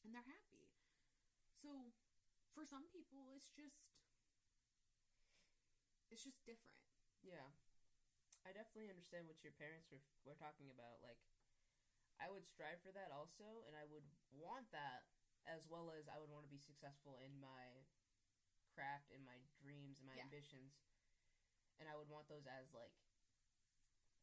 [0.04, 0.68] and they're happy
[1.58, 1.92] so
[2.54, 3.94] for some people, it's just
[6.10, 6.74] it's just different.
[7.22, 7.52] Yeah.
[8.46, 11.04] I definitely understand what your parents were, were talking about.
[11.04, 11.20] Like,
[12.18, 15.04] I would strive for that also, and I would want that
[15.48, 17.88] as well as I would want to be successful in my
[18.68, 20.28] craft and my dreams and my Yeah.
[20.28, 20.76] ambitions.
[21.80, 22.92] And I would want those as, like,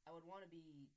[0.06, 0.92] I would want to be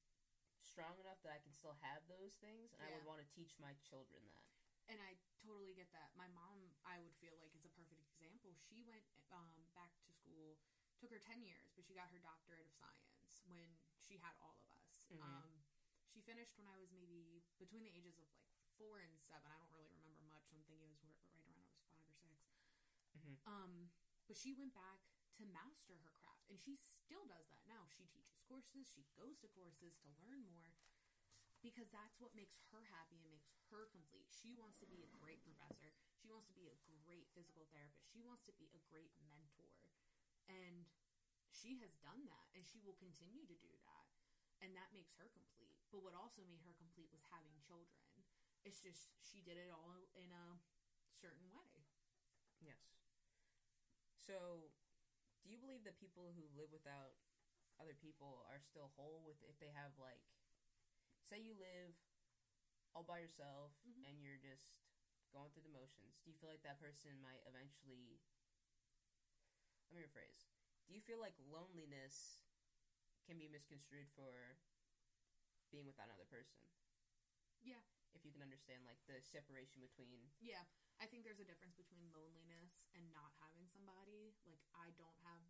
[0.60, 3.56] strong enough that I can still have those things, and I would want to teach
[3.58, 4.44] my children that.
[4.88, 6.12] And I totally get that.
[6.16, 8.52] My mom, I would feel like is a perfect example.
[8.56, 10.58] She went um, back to school,
[10.98, 14.56] took her ten years, but she got her doctorate of science when she had all
[14.64, 15.06] of us.
[15.12, 15.20] Mhm.
[15.22, 15.50] Um,
[16.08, 18.48] she finished when I was maybe between the ages of like
[18.80, 19.50] four and seven.
[19.52, 20.48] I don't really remember much.
[20.52, 22.32] I'm thinking it was right around I was five or 6
[23.28, 23.46] Mhm.
[23.46, 23.90] Um,
[24.26, 25.00] but she went back
[25.36, 27.86] to master her craft, and she still does that now.
[27.88, 28.88] She teaches courses.
[28.88, 30.74] She goes to courses to learn more
[31.60, 34.30] because that's what makes her happy and makes her complete.
[34.30, 35.92] She wants to be a great professor.
[36.16, 38.10] She wants to be a great physical therapist.
[38.12, 39.74] She wants to be a great mentor.
[40.48, 40.86] And
[41.50, 44.06] she has done that and she will continue to do that.
[44.62, 45.74] And that makes her complete.
[45.90, 48.02] But what also made her complete was having children.
[48.64, 50.58] It's just she did it all in a
[51.18, 51.86] certain way.
[52.60, 52.97] Yes.
[54.28, 54.68] So,
[55.40, 57.16] do you believe that people who live without
[57.80, 60.20] other people are still whole with if they have like
[61.22, 61.94] say you live
[62.94, 64.04] all by yourself Mhm.
[64.04, 64.68] and you're just
[65.32, 66.18] going through the motions.
[66.24, 68.20] Do you feel like that person might eventually
[69.90, 70.46] Let me rephrase.
[70.86, 72.44] Do you feel like loneliness
[73.26, 74.58] can be misconstrued for
[75.70, 76.60] being without another person?
[77.62, 77.82] Yeah.
[78.14, 80.64] If you can understand like the separation between Yeah,
[80.98, 84.34] I think there's a difference between loneliness and not having somebody.
[84.46, 85.42] Like, I don't have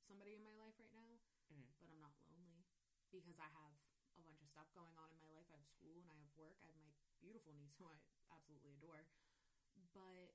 [0.00, 1.20] somebody in my life right now,
[1.52, 1.68] Mhm.
[1.80, 2.64] but I'm not lonely
[3.12, 3.72] because I have
[4.16, 5.46] a bunch of stuff going on in my life.
[5.50, 6.56] I have school and I have work.
[6.62, 6.90] I have my
[7.20, 7.96] beautiful niece who I
[8.32, 9.06] absolutely adore.
[9.92, 10.34] But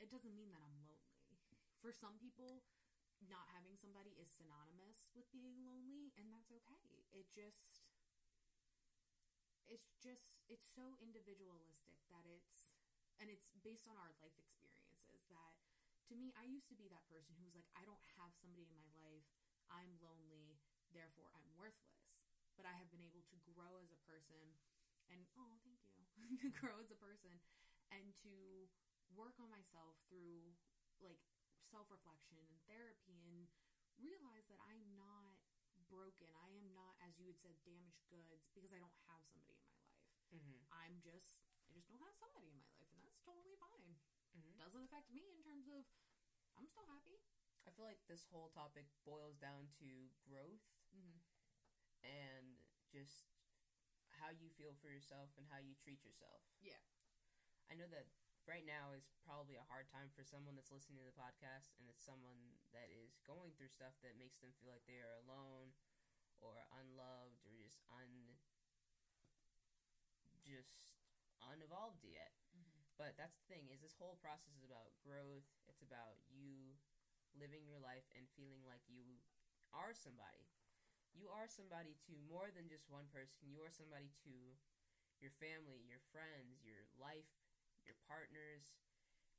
[0.00, 1.04] it doesn't mean that I'm lonely.
[1.80, 2.64] For some people,
[3.28, 7.04] not having somebody is synonymous with being lonely, and that's okay.
[7.12, 7.80] It just
[9.68, 12.65] it's just it's so individualistic that it's
[13.20, 15.52] and it's based on our life experiences that
[16.08, 18.68] to me I used to be that person who was like I don't have somebody
[18.70, 19.26] in my life.
[19.72, 20.60] I'm lonely.
[20.94, 22.26] Therefore I'm worthless.
[22.54, 24.56] But I have been able to grow as a person
[25.12, 26.04] and oh thank you.
[26.42, 27.38] To grow as a person
[27.92, 28.66] and to
[29.14, 30.52] work on myself through
[30.98, 31.20] like
[31.60, 33.46] self-reflection and therapy and
[34.00, 35.38] realize that I'm not
[35.86, 36.26] broken.
[36.42, 39.70] I am not as you had said damaged goods because I don't have somebody in
[39.76, 40.10] my life.
[40.34, 40.60] Mm-hmm.
[40.72, 42.85] I'm just I just don't have somebody in my life,
[43.26, 43.96] totally fine.
[44.36, 44.56] Mhm.
[44.58, 45.84] Doesn't affect me in terms of
[46.56, 47.20] I'm still happy.
[47.66, 51.18] I feel like this whole topic boils down to growth Mm-hmm.
[52.02, 52.56] and
[52.88, 53.28] just
[54.16, 56.40] how you feel for yourself and how you treat yourself.
[56.60, 56.80] Yeah.
[57.70, 58.06] I know that
[58.46, 61.90] right now is probably a hard time for someone that's listening to the podcast and
[61.90, 65.74] it's someone that is going through stuff that makes them feel like they are alone
[66.40, 68.38] or unloved or just un
[70.38, 70.94] just
[71.42, 72.32] unevolved yet.
[72.96, 73.04] Mm-hmm.
[73.04, 75.44] But that's the thing is this whole process is about growth.
[75.68, 76.76] It's about you
[77.36, 79.20] living your life and feeling like you
[79.76, 80.48] are somebody.
[81.12, 83.52] You are somebody to more than just one person.
[83.52, 84.34] You are somebody to
[85.20, 87.28] your family, your friends, your life,
[87.84, 88.76] your partners,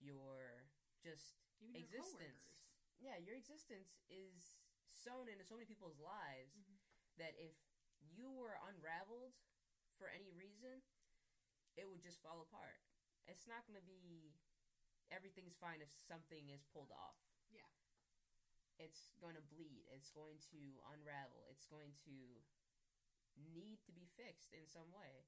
[0.01, 0.65] your
[1.01, 2.13] just Even Existence.
[2.13, 2.61] coworkers.
[3.01, 6.77] yeah, your existence is sown into so many people's lives Mhm.
[7.17, 7.53] that if
[8.13, 9.33] you were unraveled
[9.97, 10.81] for any reason,
[11.77, 12.81] it would just fall apart.
[13.27, 14.33] It's not going to be
[15.11, 17.19] everything's fine if something is pulled off.
[17.51, 17.67] Yeah.
[18.79, 19.87] It's going to bleed.
[19.91, 20.59] It's going to
[20.95, 21.47] unravel.
[21.51, 22.15] It's going to
[23.37, 25.27] need to be fixed in some way.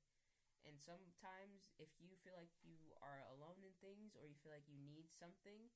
[0.67, 4.67] And sometimes, if you feel like you are alone in things or you feel like
[4.67, 5.71] you need something,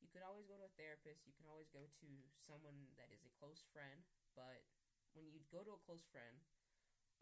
[0.00, 1.24] you can always go to a therapist.
[1.24, 4.04] You can always go to someone that is a close friend.
[4.36, 4.64] But
[5.16, 6.40] when you go to a close friend,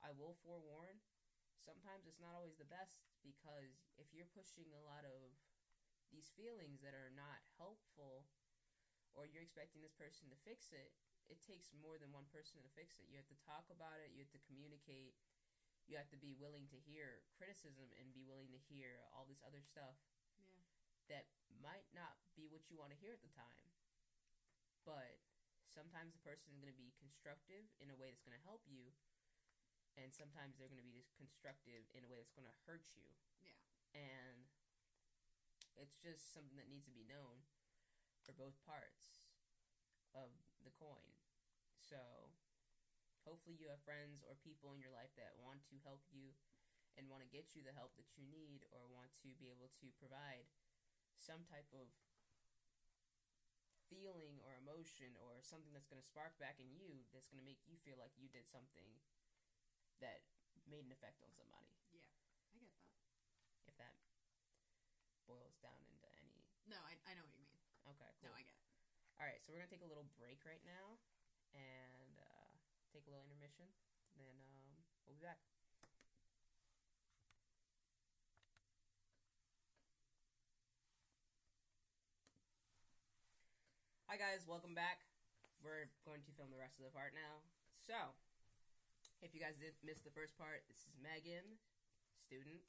[0.03, 1.03] I will forewarn,
[1.63, 5.35] sometimes it's not always the best because if you're pushing a lot of
[6.11, 8.25] these feelings that are not helpful
[9.13, 10.95] or you're expecting this person to fix it,
[11.29, 13.11] it takes more than one person to fix it.
[13.13, 15.19] You have to talk about it, you have to communicate,
[15.85, 19.45] you have to be willing to hear criticism and be willing to hear all this
[19.45, 20.01] other stuff
[20.41, 20.61] Yeah.
[21.13, 21.25] that
[21.61, 23.69] might not be what you want to hear at the time.
[24.85, 25.21] But
[25.69, 28.65] sometimes the person is going to be constructive in a way that's going to help
[28.65, 28.93] you,
[29.99, 32.87] and sometimes they're going to be just constructive in a way that's going to hurt
[32.95, 33.11] you.
[33.43, 33.59] Yeah.
[33.99, 34.47] And
[35.75, 37.43] it's just something that needs to be known
[38.23, 39.27] for both parts
[40.15, 40.31] of
[40.63, 41.11] the coin.
[41.83, 42.31] So
[43.27, 46.35] hopefully you have friends or people in your life that want to help you
[46.95, 49.71] and want to get you the help that you need or want to be able
[49.83, 50.51] to provide
[51.15, 51.87] some type of
[53.87, 57.47] feeling or emotion or something that's going to spark back in you that's going to
[57.47, 59.01] make you feel like you did something
[60.01, 60.23] that
[60.69, 61.69] made an effect on somebody.
[61.95, 62.05] Yeah,
[62.51, 62.95] I get that.
[63.67, 63.95] If that
[65.27, 66.45] boils down into any.
[66.69, 67.63] No, I, I know what you mean.
[67.89, 68.31] Okay, cool.
[68.31, 68.69] No, I get it.
[69.19, 70.95] All right, so we're gonna take a little break right now,
[71.57, 72.51] and uh,
[72.95, 73.67] take a little intermission.
[74.15, 74.71] Then um,
[75.07, 75.43] we'll be back.
[84.09, 85.05] Hi guys, welcome back.
[85.61, 87.45] We're going to film the rest of the part now.
[87.77, 88.17] So,
[89.19, 91.59] if you guys didn't miss the first part, this is Megan,
[92.23, 92.63] student.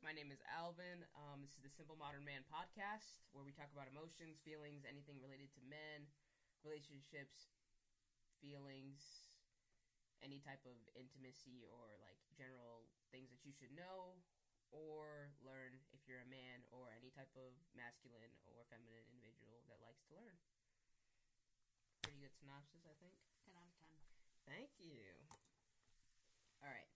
[0.00, 1.04] My name is Alvin.
[1.16, 5.16] Um, this is the Simple Modern Man podcast, where we talk about emotions, feelings, anything
[5.20, 6.08] related to men,
[6.60, 7.52] relationships,
[8.40, 9.28] feelings,
[10.20, 14.16] any type of intimacy or like general things that you should know
[14.72, 19.80] or learn if you're a man or any type of masculine or feminine individual that
[19.84, 20.36] likes to learn.
[22.24, 23.20] Good synopsis, I think.
[23.44, 23.84] 10 out of 10.
[24.48, 25.12] Thank you.
[26.64, 26.88] All right.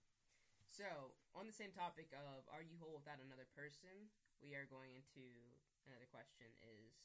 [0.65, 4.09] So, on the same topic of are you whole without another person,
[4.41, 5.53] we are going into
[5.85, 6.97] another question is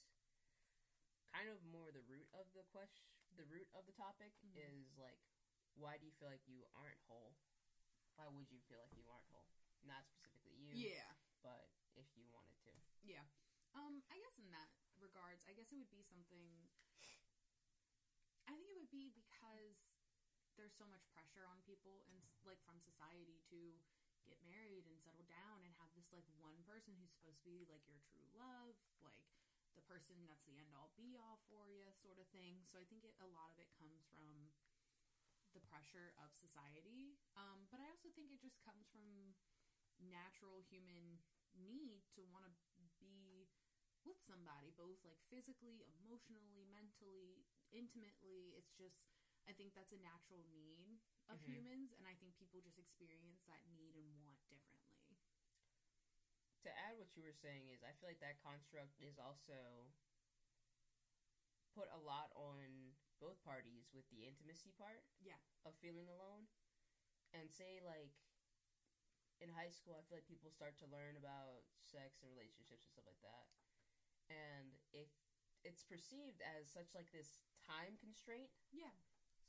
[1.37, 3.05] kind of more the root of the question,
[3.37, 4.57] the root of the topic Mhm.
[4.57, 5.21] is like
[5.77, 7.37] why do you feel like you aren't whole?
[8.17, 9.53] Why would you feel like you aren't whole?
[9.85, 11.13] Not specifically you, Yeah.
[11.45, 12.73] but if you wanted to.
[13.05, 13.29] Yeah.
[13.75, 16.73] Um, I guess in that regards, I guess it would be something.
[18.49, 19.97] I think it would be because
[20.57, 23.59] there's so much pressure on people and like from society to
[24.25, 27.67] get married and settle down and have this like one person who's supposed to be
[27.69, 29.21] like your true love, like
[29.77, 32.63] the person that's the end all be all for you, sort of thing.
[32.69, 34.53] So I think it, a lot of it comes from
[35.55, 37.17] the pressure of society.
[37.39, 39.35] Um, but I also think it just comes from
[40.03, 41.23] natural human
[41.55, 43.47] need to want to be
[44.03, 48.53] with somebody, both like physically, emotionally, mentally, intimately.
[48.57, 49.09] It's just,
[49.49, 51.47] I think that's a natural need of Mhm.
[51.49, 54.81] humans, and I think people just experience that need and want differently.
[56.63, 59.93] to add what you were saying is I feel like that construct is also
[61.75, 65.37] put a lot on both parties with the intimacy part Yeah.
[65.65, 66.49] of feeling alone.
[67.33, 68.15] And say like
[69.41, 72.93] in high school I feel like people start to learn about sex and relationships and
[72.93, 73.49] stuff like that.
[74.31, 75.09] And if
[75.65, 78.93] it's perceived as such like this time constraint Yeah.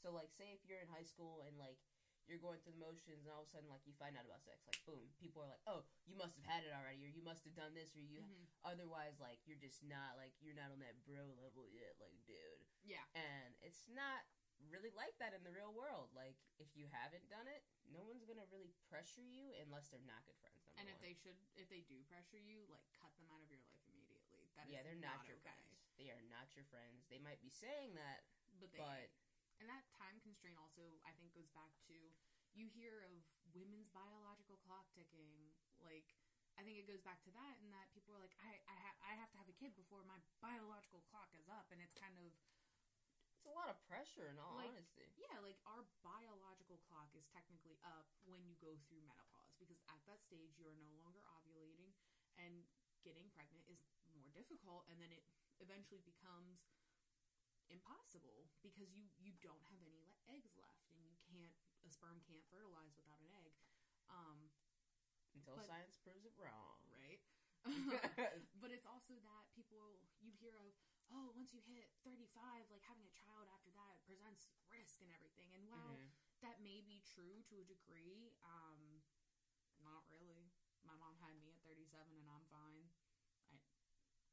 [0.01, 1.77] so like say if you're in high school and like
[2.25, 4.41] you're going through the motions and all of a sudden like you find out about
[4.41, 7.21] sex, like boom, people are like, Oh, you must have had it already or you
[7.21, 8.49] must have done this or you Mhm.
[8.65, 12.65] otherwise like you're just not like you're not on that bro level yet, like dude.
[12.81, 13.05] Yeah.
[13.13, 14.25] And it's not
[14.73, 16.09] really like that in the real world.
[16.17, 17.61] Like if you haven't done it,
[17.93, 20.65] no one's gonna really pressure you unless they're not good friends.
[20.81, 21.05] And if one.
[21.05, 23.94] they should, if they do pressure you, like cut them out of your life.
[24.55, 25.51] That yeah, they're not, your okay.
[25.51, 25.75] friends.
[25.99, 27.07] They are not your friends.
[27.11, 28.23] They might be saying that,
[28.59, 29.11] But they but
[29.59, 31.95] And that time constraint also, I think, goes back to
[32.55, 35.51] you hear of women's biological clock ticking.
[35.83, 36.07] Like,
[36.55, 38.99] I think it goes back to that, and that people are like, I, I, ha-
[39.03, 42.15] I have to have a kid before my biological clock is up, and it's kind
[42.19, 42.31] of
[43.35, 45.05] it's a lot of pressure in all Like, honesty.
[45.19, 50.01] yeah, like our biological clock is technically up when you go through menopause because at
[50.09, 51.91] that stage you are no longer ovulating,
[52.39, 52.65] and
[53.05, 53.83] getting pregnant is
[54.35, 55.23] difficult, and then it
[55.63, 56.67] eventually becomes
[57.71, 62.21] impossible because you you don't have any le- eggs left, and you can't a sperm
[62.25, 63.53] can't fertilize without an egg.
[64.11, 64.49] Um,
[65.33, 66.77] Until but- science proves it wrong.
[66.93, 67.21] right?
[68.61, 70.69] but it's also that people you hear of
[71.09, 75.49] oh once you hit 35 like having a child after that presents risk and everything
[75.57, 76.13] and while Mhm.
[76.45, 79.01] that may be true to a degree um
[79.81, 80.53] not really
[80.85, 82.85] my mom had me at 37 and i'm fine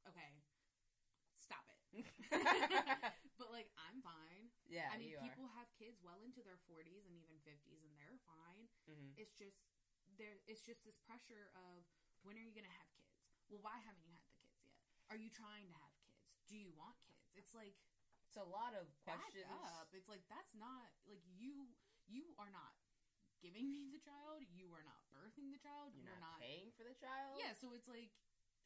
[0.09, 0.31] okay.
[1.37, 1.79] Stop it.
[3.37, 4.49] But like i'm fine.
[4.69, 5.25] Yeah, i mean you are.
[5.25, 8.69] people have kids well into their 40s and even 50s and they're fine.
[8.87, 9.13] Mhm.
[9.19, 9.67] it's just
[10.21, 11.83] there it's just this pressure of
[12.23, 13.11] when are you going to have kids?
[13.51, 14.71] Well why haven't you had the kids yet?
[15.11, 16.37] Are you trying to have kids?
[16.47, 17.27] Do you want kids?
[17.35, 17.75] It's like
[18.29, 19.49] It's a lot of questions.
[19.49, 19.91] up.
[19.91, 21.73] It's like that's not like you
[22.07, 22.77] you are not
[23.43, 24.39] giving me the child.
[24.55, 25.91] You are not birthing the child.
[25.97, 27.35] You're you are not, not paying for the child.
[27.43, 28.13] yeah so it's like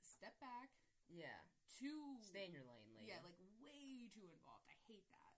[0.06, 0.70] step back
[1.10, 1.40] Yeah.
[1.80, 3.08] too Stay in your lane, lady.
[3.12, 5.34] yeah like way too involved i hate that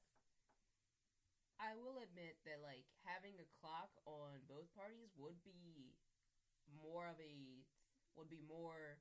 [1.59, 5.91] I will admit that like having a clock on both parties would be
[6.72, 7.67] more of a
[8.15, 8.95] would be more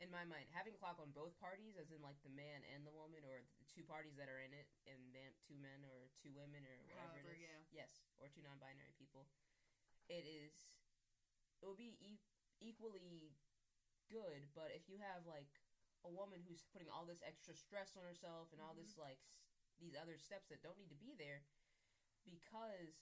[0.00, 2.88] in my mind having a clock on both parties as in like the man and
[2.88, 6.08] the woman or the two parties that are in it and then two men or
[6.24, 7.84] two women or whatever However, it is yeah.
[7.84, 9.28] yes or two non-binary people
[10.08, 10.56] it is
[11.60, 12.24] it would be e-
[12.64, 13.36] equally
[14.12, 14.44] good.
[14.52, 15.48] But if you have like
[16.04, 19.40] a woman who's putting all this extra stress on herself and all this like s-
[19.80, 21.40] these other steps that don't need to be there
[22.28, 22.92] because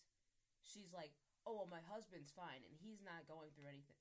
[0.62, 1.10] she's like,
[1.44, 3.98] oh well, my husband's fine and he's not going through anything.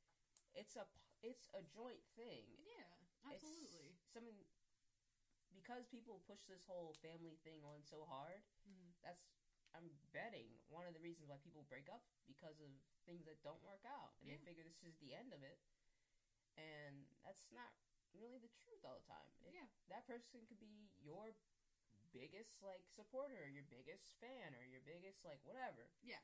[0.53, 0.85] It's a
[1.25, 2.45] it's a joint thing.
[2.63, 2.87] Yeah,
[3.33, 3.91] It's absolutely.
[4.13, 4.37] something
[5.51, 8.39] because people push this whole family thing on so hard.
[8.69, 8.93] Mhm.
[9.03, 9.25] That's
[9.75, 12.69] I'm betting one of the reasons why people break up because of
[13.05, 14.37] things that don't work out, and Yeah.
[14.37, 15.59] they figure this is the end of it.
[16.59, 17.71] And that's not
[18.11, 19.31] really the truth all the time.
[19.47, 19.67] It- Yeah.
[19.87, 21.31] that person could be your
[22.11, 25.87] biggest like supporter, or your biggest fan, or your biggest like whatever.
[26.03, 26.19] Yeah.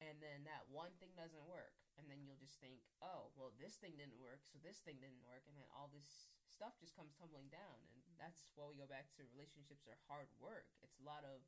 [0.00, 3.76] And then that one thing doesn't work, and then you'll just think, oh, well, this
[3.76, 7.12] thing didn't work, so this thing didn't work, and then all this stuff just comes
[7.16, 10.68] tumbling down, and that's why we go back to relationships are hard work.
[10.80, 11.42] It's a lot of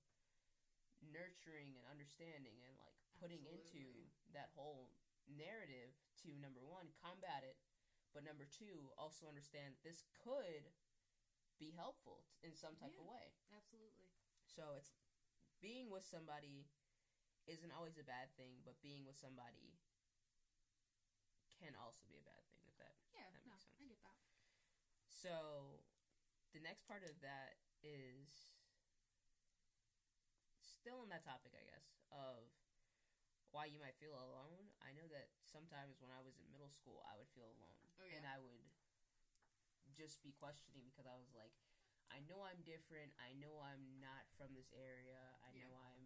[1.01, 4.93] nurturing and understanding and like putting into that whole
[5.27, 7.57] narrative to number one combat it
[8.13, 10.69] but number two also understand that this could
[11.61, 14.09] be helpful in some type of way Absolutely.
[14.45, 14.93] so it's
[15.61, 16.67] being with somebody
[17.47, 19.79] isn't always a bad thing but being with somebody
[21.59, 23.29] can also be a bad thing if that Yeah.
[23.31, 23.79] That no, makes sense.
[23.79, 24.19] I get that.
[25.07, 25.35] so
[26.51, 28.59] the next part of that is
[30.59, 32.51] still on that topic, I guess, of
[33.55, 34.67] why you might feel alone.
[34.83, 37.82] I know that sometimes when I was in middle school, I would feel alone.
[38.03, 38.27] Oh, And.
[38.27, 38.63] I would
[39.95, 41.53] just be questioning because I was like,
[42.11, 43.13] I know I'm different.
[43.23, 45.21] I know I'm not from this area.
[45.47, 45.65] I Yeah.
[45.65, 46.05] know I'm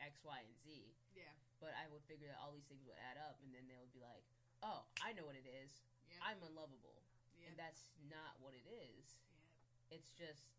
[0.00, 0.90] X, Y, and Z.
[1.14, 1.30] Yeah.
[1.62, 3.92] But I would figure that all these things would add up, and then they would
[3.94, 4.26] be like,
[4.66, 5.70] oh, I know what it is.
[6.10, 6.18] Yeah.
[6.24, 6.98] I'm unlovable.
[7.38, 7.46] yeah.
[7.50, 9.20] And that's not what it is.
[9.30, 9.96] yeah.
[10.00, 10.50] It's just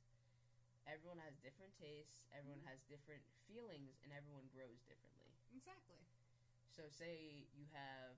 [0.88, 2.70] everyone has different tastes, everyone Mm-hmm.
[2.72, 5.34] has different feelings, and everyone grows differently.
[5.52, 6.00] Exactly.
[6.72, 8.16] So, say you have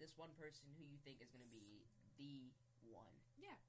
[0.00, 1.84] this one person who you think is going to be
[2.16, 2.48] the
[2.88, 3.12] one.
[3.36, 3.60] Yeah.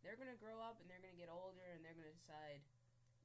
[0.00, 2.16] They're going to grow up and they're going to get older and they're going to
[2.16, 2.64] decide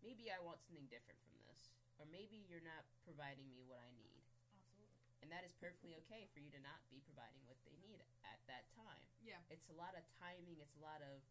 [0.04, 1.72] maybe I want something different from this.
[1.98, 4.20] Or maybe you're not providing me what I need.
[4.52, 5.00] Absolutely.
[5.24, 8.44] And that is perfectly okay for you to not be providing what they need at
[8.52, 9.08] that time.
[9.24, 9.40] Yeah.
[9.48, 11.24] it's a lot of timing it's a lot of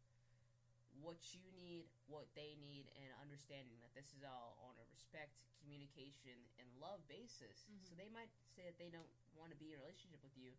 [1.00, 5.32] what you need what they need and understanding that this is all on a respect
[5.62, 7.86] communication and love basis Mhm.
[7.88, 10.52] so they might say that they don't want to be in a relationship with you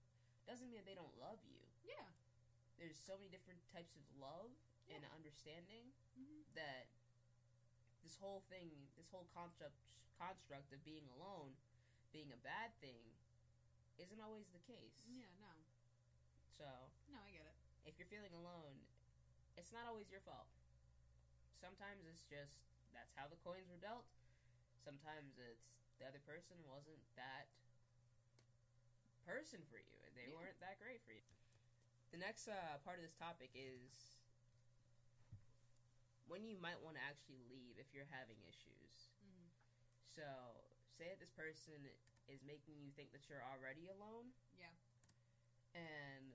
[0.47, 2.09] doesn't mean that they don't love you Yeah.
[2.77, 4.51] there's so many different types of love
[4.89, 6.41] and understanding Mm-hmm.
[6.55, 6.87] that
[8.01, 9.75] this whole thing this whole construct
[10.17, 11.55] construct of being alone
[12.11, 13.15] being a bad thing
[13.97, 15.29] isn't always the case Yeah.
[15.39, 15.53] No.
[16.57, 17.55] so No, I get it.
[17.85, 18.85] if you're feeling alone,
[19.57, 20.49] it's not always your fault.
[21.57, 22.59] Sometimes it's just
[22.91, 24.05] that's how the coins were dealt.
[24.83, 27.47] Sometimes it's the other person wasn't that
[29.23, 29.97] person for you.
[30.05, 30.35] and They Yeah.
[30.35, 31.23] weren't that great for you.
[32.11, 34.19] The next uh, part of this topic is
[36.27, 39.11] when you might want to actually leave if you're having issues.
[39.23, 39.49] Mm-hmm.
[40.03, 40.25] So,
[40.97, 41.85] say that this person
[42.27, 44.31] is making you think that you're already alone.
[44.57, 44.71] Yeah.
[45.73, 46.32] And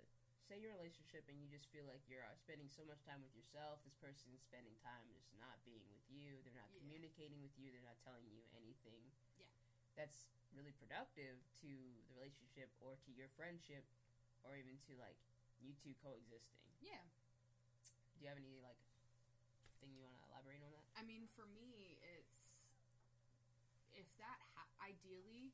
[0.49, 3.05] say you're in a relationship and you just feel like you're uh, spending so much
[3.05, 3.85] time with yourself.
[3.85, 6.41] This person's spending time just not being with you.
[6.41, 6.81] They're not Yeah.
[6.81, 7.69] communicating with you.
[7.69, 9.05] They're not telling you anything.
[9.37, 9.45] Yeah.
[10.01, 10.25] That's
[10.57, 11.71] really productive to
[12.09, 13.85] the relationship or to your friendship
[14.49, 15.21] or even to like
[15.61, 16.65] you two coexisting.
[16.81, 17.05] Yeah.
[18.17, 18.81] Do you have any like
[19.85, 20.85] thing you want to elaborate on that?
[20.97, 22.73] I mean, for me, it's
[23.93, 25.53] if that ha- ideally,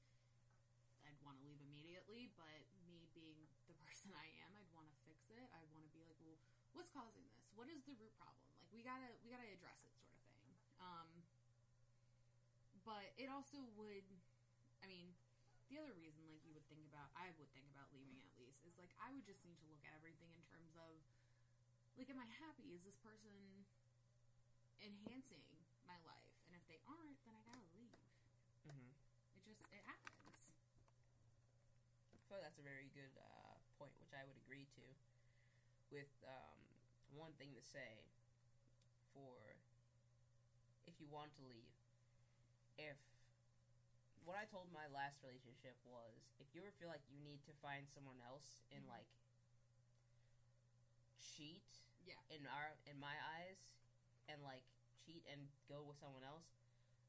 [1.09, 2.31] I'd want to leave immediately.
[2.39, 5.49] But me being the person I am, I'd want to fix it.
[5.57, 6.37] I'd want to be like, well,
[6.75, 7.51] what's causing this?
[7.55, 8.45] What is the root problem?
[8.61, 10.51] Like, we gotta we gotta address it, sort of thing.
[10.83, 11.09] Um,
[12.85, 14.07] but it also would,
[14.83, 15.15] I mean.
[15.73, 18.63] The other reason, like you would think about, I would think about leaving at least,
[18.69, 20.93] is like I would just need to look at everything in terms of,
[21.99, 22.71] like, am I happy?
[22.77, 23.65] Is this person
[24.83, 25.43] enhancing
[25.89, 27.91] my life and if they aren't then i gotta leave
[28.67, 28.91] Mm-hmm.
[29.37, 30.53] it just it happens
[32.15, 34.85] I feel like that's a very good uh, point, which I would agree to.
[35.93, 36.59] With um,
[37.39, 38.05] thing to say
[39.13, 39.57] for
[40.87, 41.73] if you want to leave,
[42.77, 42.99] if
[44.25, 47.53] what I told my last relationship was, if you ever feel like you need to
[47.61, 48.89] find someone else and Mhm.
[48.93, 49.09] like
[51.21, 51.65] cheat,
[52.05, 52.21] Yeah.
[52.31, 53.59] in our in my eyes,
[54.29, 54.65] and like
[55.05, 56.45] cheat and go with someone else,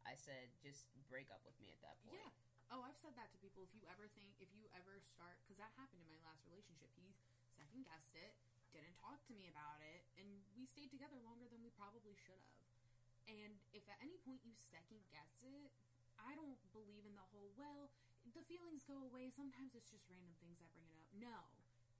[0.05, 2.15] I said just break up with me at that point.
[2.19, 2.31] yeah
[2.71, 5.57] oh i've said that to people if you ever think if you ever start because
[5.61, 7.13] that happened in my last relationship he
[7.53, 8.33] second guessed it
[8.75, 10.27] didn't talk to me about it and
[10.59, 12.67] we stayed together longer than we probably should have
[13.31, 15.71] and if at any point you second guess it
[16.19, 17.89] i don't believe in the whole well
[18.33, 19.29] the feelings go away.
[19.29, 21.11] Sometimes it's just random things that bring it up.
[21.13, 21.37] No.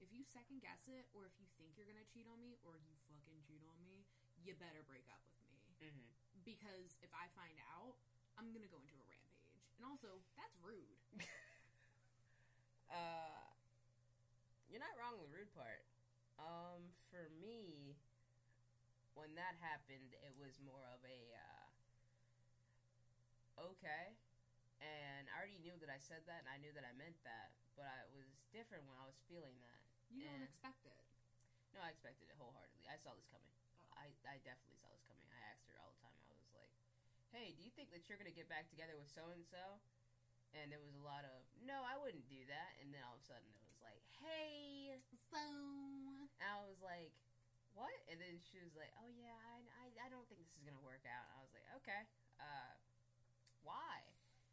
[0.02, 2.76] If you second guess it, or if you think you're gonna cheat on me, or
[2.82, 4.02] you fucking cheat on me,
[4.42, 5.54] you better break up with me.
[5.80, 6.10] Mm-hmm.
[6.42, 7.96] Because if I find out,
[8.34, 9.54] I'm gonna go into a rampage.
[9.78, 10.98] And also, that's rude.
[12.86, 13.50] Uh,
[14.70, 15.82] you're not wrong on the rude part.
[16.36, 17.96] Um, for me,
[19.16, 21.66] when that happened, it was more of a uh,
[23.72, 24.12] okay,
[24.84, 27.56] and I already knew that I said that, and I knew that I meant that,
[27.72, 29.80] but I, it was different when I was feeling that.
[30.12, 31.00] You don't expect it.
[31.74, 32.86] No, I expected it wholeheartedly.
[32.88, 33.50] I saw this coming.
[33.90, 33.98] Oh.
[33.98, 35.24] I, I definitely saw this coming.
[35.32, 36.20] I asked her all the time.
[36.28, 36.72] I was like,
[37.32, 39.80] "Hey, do you think that you're gonna get back together with so and so?"
[40.56, 43.24] And there was a lot of, "No, I wouldn't do that." And then all of
[43.24, 45.42] a sudden, it was like, "Hey," So
[46.40, 47.12] and I was like,
[47.72, 50.62] "What?" And then she was like, "Oh yeah, I, I, I don't think this is
[50.64, 52.02] gonna work out." And I was like, "Okay,
[52.40, 52.72] uh,
[53.64, 54.04] why?"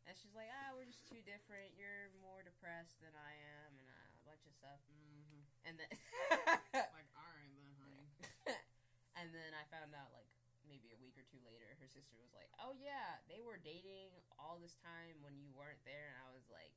[0.07, 1.75] And she's like, "Ah, we're just too different.
[1.75, 5.43] You're more depressed than I am, and uh, a bunch of stuff." mm-hmm.
[5.63, 5.89] And then,
[6.97, 8.05] like, all right then, honey.
[9.19, 10.27] and then I found out like
[10.67, 14.11] maybe a week or two later, her sister was like, "Oh yeah, they were dating
[14.39, 16.75] all this time when you weren't there," and I was like,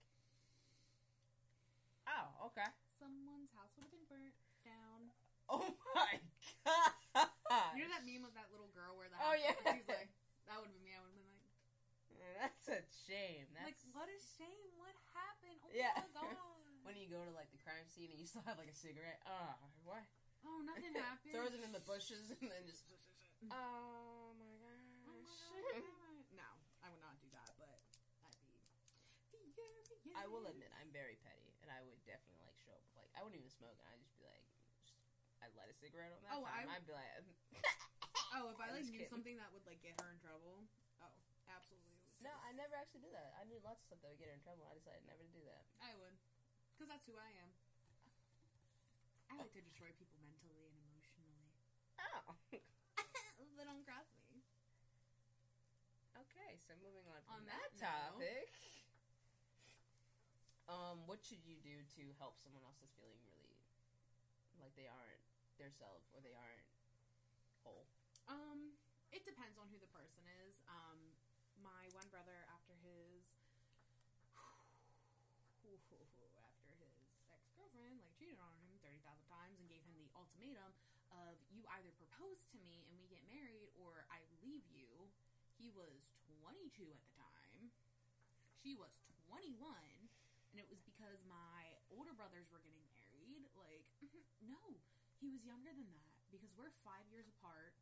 [2.07, 4.46] "Oh, okay." Someone's house would have been burnt down.
[5.49, 5.63] Oh
[5.95, 6.19] my
[6.67, 7.31] god!
[7.79, 9.55] You know that meme of that little girl where the Oh, yeah.
[9.73, 10.11] She's like,
[10.51, 10.93] that would been me.
[10.97, 13.47] I would have been like, That's a shame.
[13.55, 14.71] That's like, what a shame.
[14.81, 15.59] What happened?
[15.63, 15.95] Oh Yeah.
[15.95, 16.37] my god.
[16.83, 19.23] when you go to like the crime scene and you still have like a cigarette.
[19.27, 19.55] Ah,
[19.87, 20.03] what?
[20.47, 21.31] oh, nothing happened.
[21.35, 22.83] Throws it in the bushes and then just.
[23.53, 25.07] Oh my gosh.
[25.07, 26.25] Oh my god.
[26.35, 26.49] No,
[26.83, 27.69] I would not do that, but
[28.27, 28.57] I'd be.
[29.55, 30.17] furious.
[30.17, 32.83] I will admit, I'm very petty, and I would definitely like show up.
[32.97, 34.41] Like, I wouldn't even smoke, and I'd just be like,
[34.89, 34.97] just,
[35.45, 36.67] I'd light a cigarette on that Oh, time.
[36.69, 37.11] I- I'd be like,
[38.37, 39.13] Oh, if I like knew kidding.
[39.13, 40.65] something that would like get her in trouble.
[41.01, 41.13] Oh,
[41.49, 41.97] absolutely.
[42.21, 43.33] no, I never actually did that.
[43.41, 44.69] I knew lots of stuff that would get her in trouble.
[44.69, 45.65] I decided never to do that.
[45.81, 46.17] I would,
[46.77, 47.51] because that's who I am.
[49.33, 51.49] I like to destroy people mentally and emotionally.
[51.99, 52.37] Oh.
[53.57, 54.39] they don't cross me.
[56.29, 58.53] okay, so moving on from On that, that topic.
[60.67, 63.55] Um, what should you do to help someone else that's feeling really
[64.59, 65.23] like they aren't
[65.57, 66.65] their self or they aren't
[67.65, 67.89] whole?
[68.29, 68.77] Um,
[69.11, 70.61] it depends on who the person is.
[70.69, 70.99] Um,
[71.61, 73.37] my one brother, after his
[75.65, 76.93] after his
[77.33, 80.71] ex girlfriend like cheated on him thirty thousand times and gave him the ultimatum
[81.11, 84.89] of you either propose to me and we get married or I leave you.
[85.57, 86.13] He was
[86.45, 87.73] twenty two at the time.
[88.61, 88.93] She was
[89.27, 90.13] twenty one.
[90.57, 93.45] And it was because my older brothers were getting married.
[93.61, 93.85] Like,
[94.49, 94.81] no,
[95.21, 97.73] he was younger than that because we're five years apart.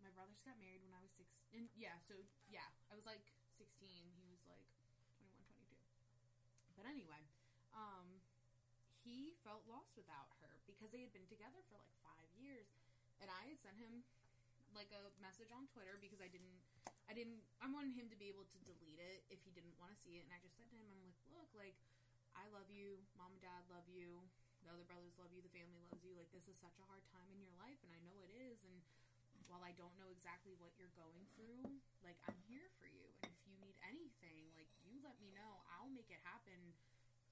[0.00, 1.44] My brothers got married when I was six.
[1.52, 2.16] And yeah, so
[2.48, 3.20] yeah, I was like
[3.60, 3.68] 16.
[4.16, 4.64] He was like
[5.20, 6.80] 21, 22.
[6.80, 7.20] But anyway,
[7.76, 8.24] um,
[9.04, 12.72] he felt lost without her because they had been together for like five years.
[13.20, 14.00] And I had sent him
[14.72, 16.56] like a message on Twitter because I didn't,
[17.04, 19.92] I didn't, I wanted him to be able to delete it if he didn't want
[19.92, 20.24] to see it.
[20.24, 21.76] And I just said to him, I'm like, look, like,
[22.32, 24.24] I love you, mom and dad love you,
[24.64, 26.12] the other brothers love you, the family loves you.
[26.16, 28.62] Like, this is such a hard time in your life, and I know it is.
[28.64, 28.76] And
[29.48, 31.64] while I don't know exactly what you're going through,
[32.04, 33.08] like, I'm here for you.
[33.24, 35.64] And if you need anything, like, you let me know.
[35.76, 36.76] I'll make it happen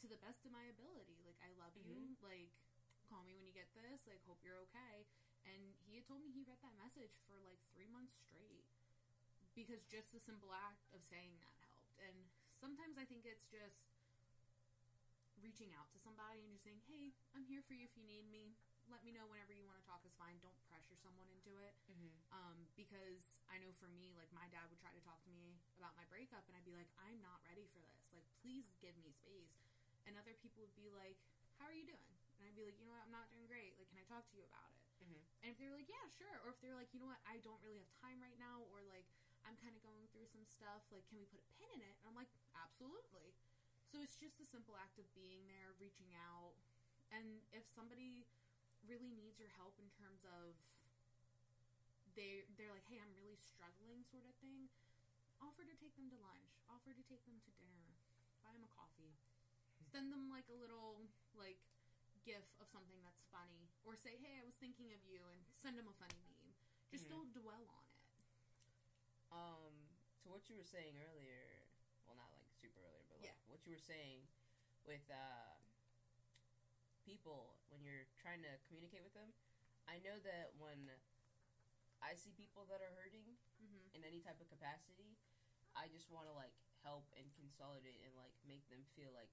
[0.00, 1.20] to the best of my ability.
[1.26, 1.94] Like, I love you.
[1.94, 2.24] Mm-hmm.
[2.24, 2.52] Like,
[3.08, 4.04] call me when you get this.
[4.04, 5.08] Like, hope you're okay.
[5.48, 8.68] And he had told me he read that message for like three months straight
[9.56, 11.96] because just the simple act of saying that helped.
[12.04, 12.14] And
[12.52, 13.87] sometimes I think it's just
[15.48, 18.28] reaching out to somebody and just saying, "Hey, I'm here for you if you need
[18.28, 18.52] me.
[18.84, 20.36] Let me know whenever you want to talk is fine.
[20.44, 22.12] Don't pressure someone into it." Mm-hmm.
[22.28, 25.56] Um, because I know for me, like my dad would try to talk to me
[25.80, 28.12] about my breakup, and I'd be like, "I'm not ready for this.
[28.12, 29.56] Like, please give me space."
[30.04, 31.16] And other people would be like,
[31.56, 33.08] "How are you doing?" And I'd be like, "You know what?
[33.08, 33.72] I'm not doing great.
[33.80, 35.24] Like, can I talk to you about it?" Mhm.
[35.40, 37.24] And if they were like, "Yeah, sure," or if they're like, "You know what?
[37.24, 39.08] I don't really have time right now," or like,
[39.48, 40.84] "I'm kind of going through some stuff.
[40.92, 43.32] Like, can we put a pin in it?" And I'm like, "Absolutely."
[43.88, 46.52] So it's just a simple act of being there, reaching out,
[47.08, 48.28] and if somebody
[48.84, 50.52] really needs your help in terms of
[52.12, 54.68] they they're like, hey, I'm really struggling, sort of thing.
[55.40, 56.50] Offer to take them to lunch.
[56.68, 57.94] Offer to take them to dinner.
[58.42, 59.14] Buy them a coffee.
[59.88, 61.00] Send them like a little
[61.32, 61.58] like
[62.26, 65.78] gif of something that's funny, or say, hey, I was thinking of you, and send
[65.80, 66.52] them a funny meme.
[66.92, 67.12] Just Mhm.
[67.14, 68.04] don't dwell on it.
[69.32, 69.72] Um,
[70.24, 71.64] to what you were saying earlier,
[72.04, 73.36] well, not like super earlier, but like Yeah.
[73.46, 74.24] what you were saying
[74.88, 75.52] with uh,
[77.04, 79.28] people when you're trying to communicate with them.
[79.84, 80.88] I know that when
[82.00, 83.90] I see people that are hurting Mm-hmm.
[83.92, 85.18] in any type of capacity,
[85.76, 86.54] I just want to like
[86.86, 89.28] help and consolidate and like make them feel like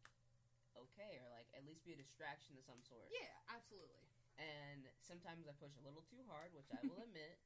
[0.74, 3.08] okay or like at least be a distraction of some sort.
[3.14, 4.04] Yeah, absolutely.
[4.36, 7.38] And sometimes I push a little too hard, which I will admit,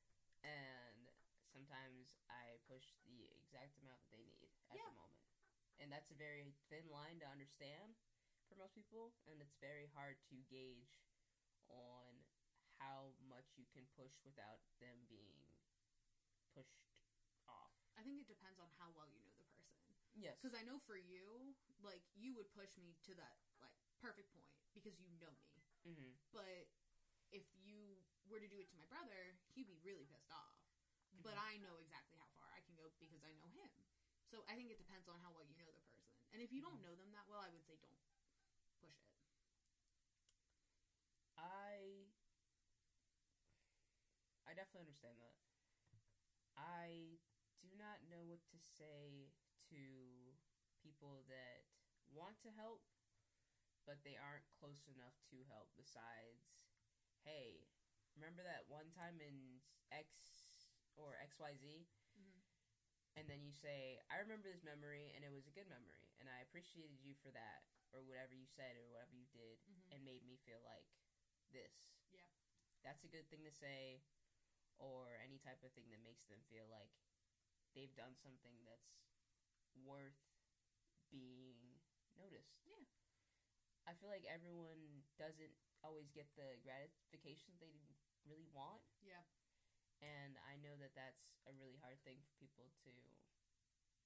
[0.41, 1.05] and
[1.51, 4.87] sometimes I push the exact amount that they need at Yeah.
[4.89, 5.18] the moment.
[5.79, 7.95] And that's a very thin line to understand
[8.51, 10.99] for most people, and it's very hard to gauge
[11.71, 12.11] on
[12.81, 15.39] how much you can push without them being
[16.51, 16.83] pushed
[17.47, 17.71] off.
[17.95, 19.79] I think it depends on how well you know the person.
[20.15, 20.35] Yes.
[20.41, 24.51] Because I know for you, like you would push me to that like perfect point
[24.75, 25.63] because you know me.
[25.85, 26.67] hmm But
[27.31, 30.57] if you were to do it to my brother, he'd be really pissed off.
[31.21, 31.45] But Mhm.
[31.45, 33.88] I know exactly how far I can go because I know him.
[34.29, 36.05] So I think it depends on how well you know the person.
[36.31, 36.81] And if you don't Mhm.
[36.81, 37.97] know them that well, I would say don't
[38.79, 39.11] push it.
[41.37, 42.09] I
[44.45, 45.35] I definitely understand that.
[46.57, 47.17] I
[47.61, 49.31] do not know what to say
[49.69, 50.35] to
[50.81, 51.63] people that
[52.11, 52.81] want to help
[53.85, 56.45] but they aren't close enough to help besides
[57.25, 57.67] hey,
[58.15, 59.59] remember that one time in
[59.91, 60.07] X
[60.95, 61.87] or XYZ.
[63.19, 66.31] And then you say, I remember this memory and it was a good memory and
[66.31, 69.91] I appreciated you for that or whatever you said or whatever you did Mhm.
[69.91, 70.87] and made me feel like
[71.51, 71.99] this.
[72.15, 72.23] Yeah.
[72.81, 73.99] That's a good thing to say
[74.79, 76.95] or any type of thing that makes them feel like
[77.75, 79.03] they've done something that's
[79.75, 80.15] worth
[81.11, 81.81] being
[82.15, 82.63] noticed.
[82.63, 82.85] Yeah.
[83.85, 87.73] I feel like everyone doesn't always get the gratification they
[88.23, 89.23] really want Yeah.
[90.01, 92.93] And I know that that's a really hard thing for people to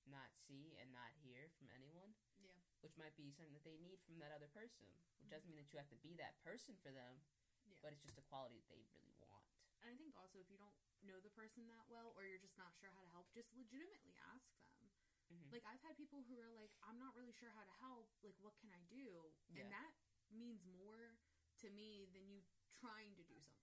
[0.10, 2.12] not see and not hear from anyone.
[2.42, 2.56] Yeah.
[2.84, 4.92] Which might be something that they need from that other person.
[5.22, 7.24] Which doesn't mean that you have to be that person for them,
[7.64, 7.80] Yeah.
[7.80, 9.48] but it's just a quality that they really want.
[9.80, 12.60] And I think also if you don't know the person that well or you're just
[12.60, 14.92] not sure how to help, just legitimately ask them.
[15.32, 15.52] Mhm.
[15.52, 18.12] Like I've had people who are like, I'm not really sure how to help.
[18.24, 19.32] Like, what can I do?
[19.52, 19.64] Yeah.
[19.64, 19.94] And that
[20.32, 21.16] means more
[21.64, 22.44] to me than you
[22.80, 23.63] trying to do something.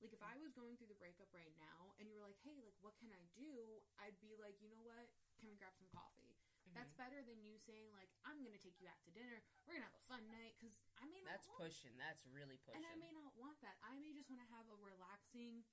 [0.00, 2.56] Like if I was going through the breakup right now and you were like, hey,
[2.64, 3.80] like what can I do?
[4.00, 5.12] I'd be like, you know what?
[5.36, 6.36] Can we grab some coffee?
[6.72, 7.02] That's Mhm.
[7.04, 9.42] better than you saying like, I'm gonna take you out to dinner.
[9.66, 11.96] We're gonna have a fun night because I may not That's pushing.
[11.98, 12.80] That's really pushing.
[12.80, 13.76] and I may not want that.
[13.82, 15.64] I may just want to have a relaxing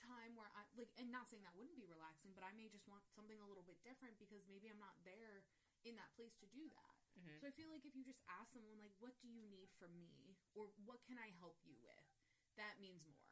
[0.00, 2.88] time where I like, and not saying that wouldn't be relaxing, but I may just
[2.88, 5.44] want something a little bit different because maybe I'm not there
[5.84, 6.96] in that place to do that.
[7.20, 7.38] Mhm.
[7.40, 9.98] So I feel like if you just ask someone like, "What do you need from
[10.00, 12.06] me?" or "What can I help you with?"
[12.56, 13.29] that means more.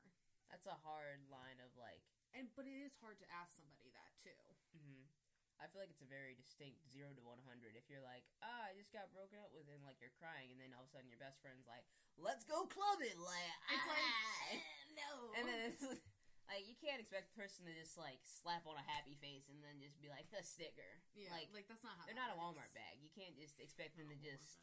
[0.48, 2.02] That's a hard line of like.
[2.36, 4.42] And but it is hard to ask somebody that too.
[4.76, 5.04] hmm
[5.58, 7.74] I feel like it's a very distinct zero to one hundred.
[7.74, 10.58] If you're like, ah, I just got broken up with, and like you're crying, and
[10.62, 11.82] then all of a sudden your best friend's like,
[12.14, 14.54] let's go clubbing, like It's like, "Ah."
[15.02, 15.10] no.
[15.34, 15.82] and then it's
[16.46, 19.58] like you can't expect the person to just like slap on a happy face and
[19.58, 21.02] then just be like a sticker.
[21.18, 22.38] yeah, like, like, that's not how they're not a.
[22.38, 23.02] Walmart bag.
[23.02, 24.62] You can't just expect them to just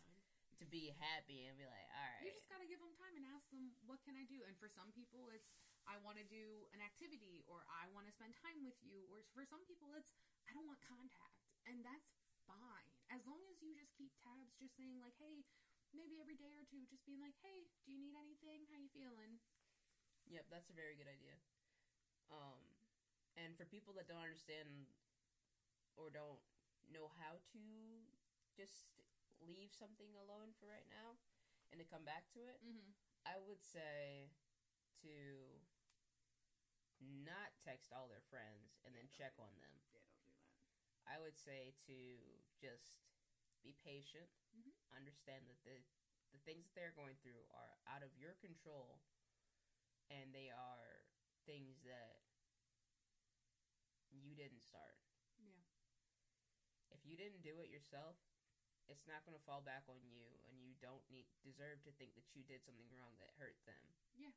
[0.60, 2.24] to be happy and be like, all right.
[2.24, 4.40] You just gotta give them time and ask them, what can I do?
[4.48, 5.52] And for some people, it's,
[5.86, 9.22] I want to do an activity, or I want to spend time with you, or
[9.34, 10.14] for some people, it's,
[10.50, 11.46] I don't want contact.
[11.66, 12.14] And that's
[12.46, 12.90] fine.
[13.10, 15.46] As long as you just keep tabs, just saying, like, hey,
[15.94, 18.66] maybe every day or two, just being like, hey, do you need anything?
[18.70, 19.40] How you feeling?
[20.26, 21.38] Yep, that's a very good idea.
[22.34, 22.62] Um,
[23.38, 24.90] and for people that don't understand
[25.94, 26.42] or don't
[26.90, 27.66] know how to
[28.58, 28.90] just
[29.44, 31.20] leave something alone for right now
[31.70, 32.94] and to come back to it, Mm-hmm.
[33.26, 34.30] I would say
[35.02, 35.65] to
[37.00, 39.72] not text all their friends and then Yeah, don't check on them.
[39.72, 40.40] Yeah, don't do that.
[41.06, 41.96] I would say to
[42.60, 42.98] just
[43.64, 44.72] be patient, Mhm.
[44.92, 45.84] understand that the
[46.32, 49.00] the things that they're going through are out of your control,
[50.10, 51.06] and they are
[51.46, 52.20] things that
[54.10, 54.98] you didn't start.
[55.38, 55.62] Yeah.
[56.90, 58.18] If you didn't do it yourself,
[58.88, 62.16] it's not going to fall back on you, and you don't need deserve to think
[62.16, 63.94] that you did something wrong that hurt them.
[64.16, 64.32] Yeah.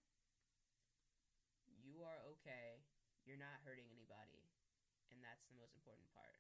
[1.88, 2.84] You are okay.
[3.24, 4.44] You're not hurting anybody,
[5.08, 6.36] and that's the most important part.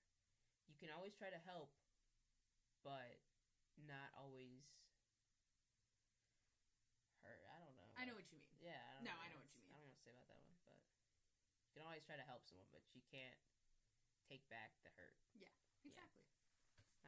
[0.68, 1.72] You can always try to help,
[2.84, 3.16] but
[3.88, 4.60] not always
[7.24, 7.40] hurt.
[7.48, 7.88] I don't know.
[7.96, 8.60] I know what you mean.
[8.60, 9.24] Yeah, I don't No, know.
[9.24, 9.72] I know what you mean.
[9.72, 10.76] I don't know what to say about that one, but
[11.64, 13.40] you can always try to help someone, but you can't
[14.28, 15.16] take back the hurt.
[15.32, 15.48] Yeah,
[15.80, 16.28] exactly.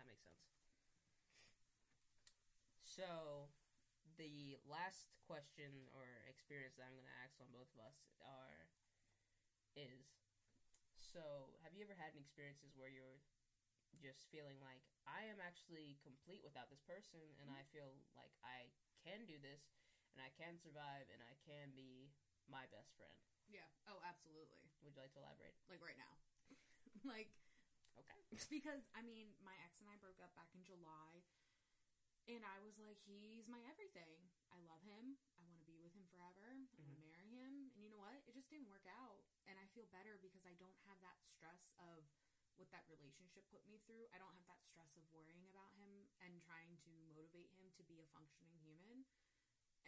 [0.01, 0.41] That makes sense.
[2.81, 3.53] So,
[4.21, 8.69] the last question or experience that I'm going to ask on both of us are
[9.73, 10.13] is
[11.01, 13.25] so have you ever had any experiences where you're
[13.97, 17.73] just feeling like I am actually complete without this person and I mm-hmm.
[17.73, 18.69] feel like I
[19.01, 19.73] can do this
[20.13, 22.13] and I can survive and I can be
[22.45, 23.17] my best friend.
[23.49, 23.67] Yeah.
[23.89, 24.69] Oh, absolutely.
[24.85, 25.57] Would you like to elaborate?
[25.67, 26.15] Like right now.
[27.09, 27.33] like
[27.99, 28.21] Okay.
[28.53, 30.31] because I mean, my ex and I broke up
[32.31, 34.15] And I was like, he's my everything.
[34.55, 35.19] I love him.
[35.35, 36.55] I want to be with him forever.
[36.55, 37.11] I want to mm-hmm.
[37.11, 37.75] marry him.
[37.75, 38.23] And you know what?
[38.31, 39.27] It just didn't work out.
[39.51, 42.07] And I feel better because I don't have that stress of
[42.55, 44.07] what that relationship put me through.
[44.15, 47.83] I don't have that stress of worrying about him and trying to motivate him to
[47.91, 49.03] be a functioning human.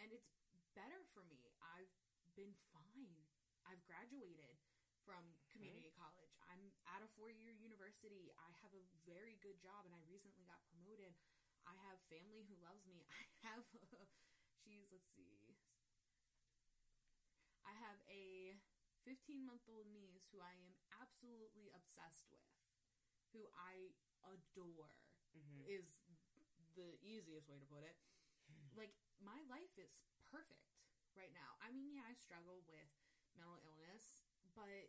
[0.02, 0.34] And it's
[0.74, 1.46] better for me.
[1.62, 1.94] I've
[2.34, 3.22] been fine.
[3.70, 4.58] I've graduated
[5.06, 5.62] from mm-hmm.
[5.62, 6.34] community college.
[6.50, 8.34] I'm at a four year university.
[8.34, 11.14] I have a very good job and I recently got promoted.
[11.66, 13.04] I have family who loves me.
[13.44, 13.64] I have,
[14.64, 15.56] she's, let's see,
[17.64, 18.54] I have a
[19.02, 22.46] 15 month old niece who I am absolutely obsessed with,
[23.32, 23.92] who I
[24.26, 24.94] adore,
[25.32, 25.64] Mm-hmm.
[25.64, 25.96] is
[26.76, 27.96] the easiest way to put it.
[28.76, 29.92] Like, my life is
[30.30, 30.64] perfect
[31.16, 31.56] right now.
[31.60, 32.88] I mean, yeah, I struggle with
[33.36, 34.24] mental illness,
[34.56, 34.88] but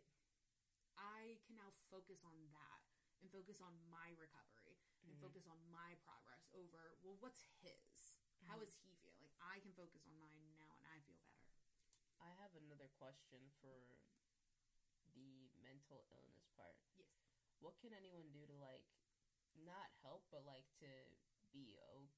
[0.96, 2.80] I can now focus on that
[3.20, 4.63] and focus on my recovery
[5.06, 5.20] and Mhm.
[5.20, 8.16] focus on my progress over, well, what's his?
[8.46, 8.60] How Mhm.
[8.60, 9.30] is he feeling?
[9.40, 11.44] I can focus on mine now and I feel better.
[12.18, 14.00] I have another question for
[15.14, 16.76] the mental illness part.
[16.96, 17.22] Yes.
[17.58, 18.84] What can anyone do to like
[19.54, 20.90] not help, but like to
[21.52, 22.10] be o-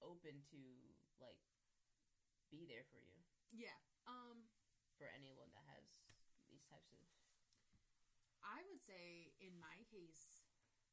[0.00, 1.40] open to like
[2.50, 3.76] be there for you Yeah.
[4.06, 4.48] Um,
[4.96, 5.84] for anyone that has
[6.48, 6.98] these types of
[8.42, 10.42] I would say in my case,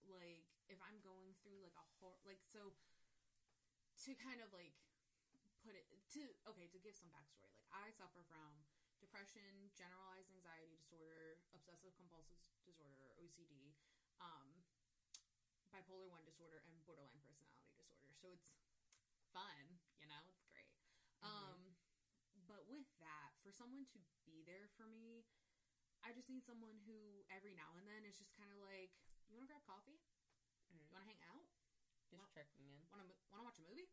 [0.07, 2.73] like if I'm going through like a hor like so
[4.07, 4.73] to kind of like
[5.61, 5.85] put it
[6.17, 7.53] to okay to give some backstory.
[7.53, 8.65] Like I suffer from
[8.97, 13.73] depression, generalized anxiety disorder, obsessive compulsive disorder, OCD,
[14.21, 14.47] um,
[15.73, 18.13] bipolar one disorder, and borderline personality disorder.
[18.17, 18.53] So it's
[19.33, 20.69] fun, you know, it's great.
[21.21, 21.25] Mhm.
[21.25, 21.59] Um,
[22.47, 25.25] but with that, for someone to be there for me,
[26.03, 28.91] I just need someone who every now and then is just kind of like,
[29.29, 30.01] you want to grab coffee?
[30.71, 30.87] Mhm.
[30.87, 31.45] You want to hang out?
[32.09, 32.87] just Well- checking in.
[32.91, 33.89] Want to want to watch a movie?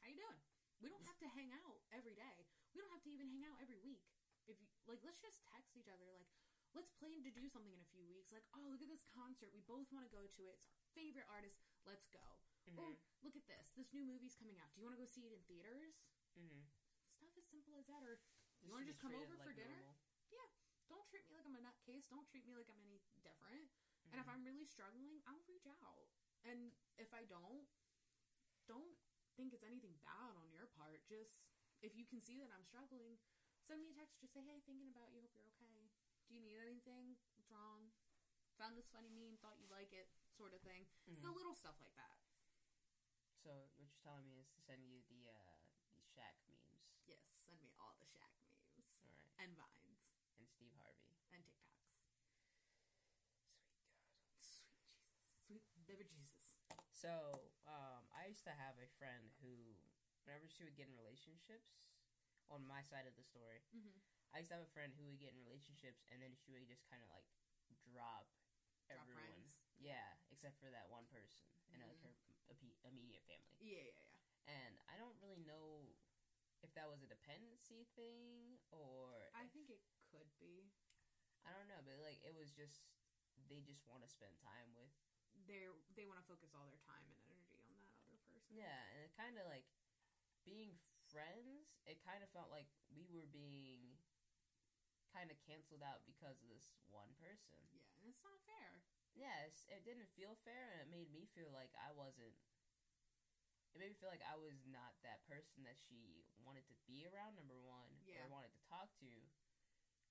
[0.00, 0.42] How you doing?
[0.80, 2.46] We don't have to hang out every day.
[2.74, 4.02] We don't have to even hang out every week.
[4.46, 6.10] If you like, let's just text each other.
[6.10, 6.26] Like,
[6.74, 8.32] let's plan to do something in a few weeks.
[8.32, 9.52] Like, oh, look at this concert.
[9.54, 10.54] We both want to go to it.
[10.58, 11.60] It's our favorite artist.
[11.84, 12.42] Let's go.
[12.66, 12.78] Mhm.
[12.78, 13.72] Or look at this.
[13.74, 14.72] This new movie's coming out.
[14.72, 16.08] Do you want to go see it in theaters?
[16.34, 16.66] Mhm.
[17.04, 18.02] Stuff as simple as that.
[18.02, 18.18] Or
[18.58, 19.70] Just wanna just come over like for dinner?
[19.76, 19.98] normal.
[20.88, 22.06] don't treat me like I'm a nutcase.
[22.08, 23.70] Don't treat me like I'm any different.
[24.12, 24.32] And if Mhm.
[24.36, 26.08] I'm really struggling, I'll reach out.
[26.44, 27.66] And if I don't,
[28.66, 28.96] don't
[29.36, 31.02] think it's anything bad on your part.
[31.08, 31.50] Just
[31.80, 33.18] if you can see that I'm struggling,
[33.64, 34.20] send me a text.
[34.20, 35.20] Just say, "Hey, thinking about you.
[35.22, 35.88] Hope you're okay.
[36.28, 37.16] Do you need anything?
[37.34, 37.90] What's wrong?
[38.58, 39.38] Found this funny meme.
[39.38, 40.10] Thought you'd like it.
[40.30, 40.86] Sort of thing.
[41.08, 41.16] Mhm.
[41.20, 42.16] So little stuff like that.
[43.42, 45.56] So what you're telling me is to send you the uh
[45.96, 46.84] the Shaq memes.
[47.06, 47.24] Yes.
[47.46, 49.32] Send me all the Shaq memes All right.
[49.38, 50.04] and vines
[50.38, 51.16] And Steve Harvey.
[51.32, 51.98] and TikToks.
[51.98, 52.44] Sweet God.
[53.88, 54.68] Sweet Jesus.
[55.46, 56.56] Sweet baby Jesus.
[57.02, 59.74] So, um, I used to have a friend who,
[60.22, 61.82] whenever she would get in relationships,
[62.52, 63.96] on my side of the story, Mm-hmm.
[64.32, 66.64] I used to have a friend who would get in relationships and then she would
[66.68, 67.26] just kind of like
[67.84, 68.28] drop
[68.88, 69.24] Drop everyone.
[69.24, 69.50] friends.
[69.80, 71.42] Yeah, except for that one person
[71.74, 72.12] and like Mhm.
[72.12, 72.14] her
[72.88, 73.56] immediate family.
[73.60, 74.06] Yeah, yeah, yeah.
[74.46, 75.92] And I don't really know
[76.62, 80.70] if that was a dependency thing or I if- think it could be.
[81.44, 82.84] I don't know, but like it was just
[83.48, 84.92] they just want to spend time with
[85.50, 88.46] They're they want to focus all their time and energy on that other person.
[88.52, 89.66] Yeah, and it kind of like
[90.46, 90.78] being
[91.10, 91.82] friends.
[91.84, 93.98] It kind of felt like we were being
[95.12, 97.60] kind of canceled out because of this one person.
[97.74, 98.80] Yeah, and it's not fair.
[99.12, 102.32] Yes, it didn't feel fair, and it made me feel like I wasn't.
[103.72, 107.04] It made me feel like I was not that person that she wanted to be
[107.08, 107.36] around.
[107.36, 108.24] Number one, Yeah.
[108.24, 109.12] or wanted to talk to,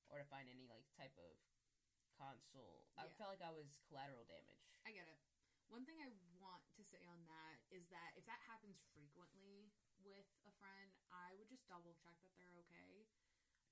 [0.09, 1.33] or to find any like type of
[2.21, 2.85] console.
[2.93, 4.61] I felt like I was collateral damage.
[4.85, 5.17] I get it.
[5.73, 9.73] One thing I want to say on that is that if that happens frequently
[10.05, 13.09] with a friend, I would just double check that they're okay.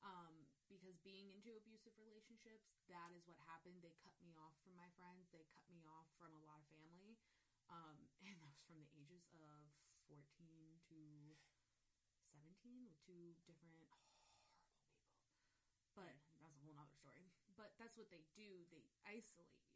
[0.01, 3.83] Um, because being into abusive relationships, that is what happened.
[3.83, 5.27] They cut me off from my friends.
[5.29, 7.19] They cut me off from a lot of family.
[7.67, 9.69] Um, and that was from the ages of
[10.07, 10.99] 14 to
[12.31, 14.55] 17 with two different horrible people.
[15.93, 17.27] But that's a whole nother story.
[17.59, 18.63] But that's what they do.
[18.71, 19.75] They isolate you.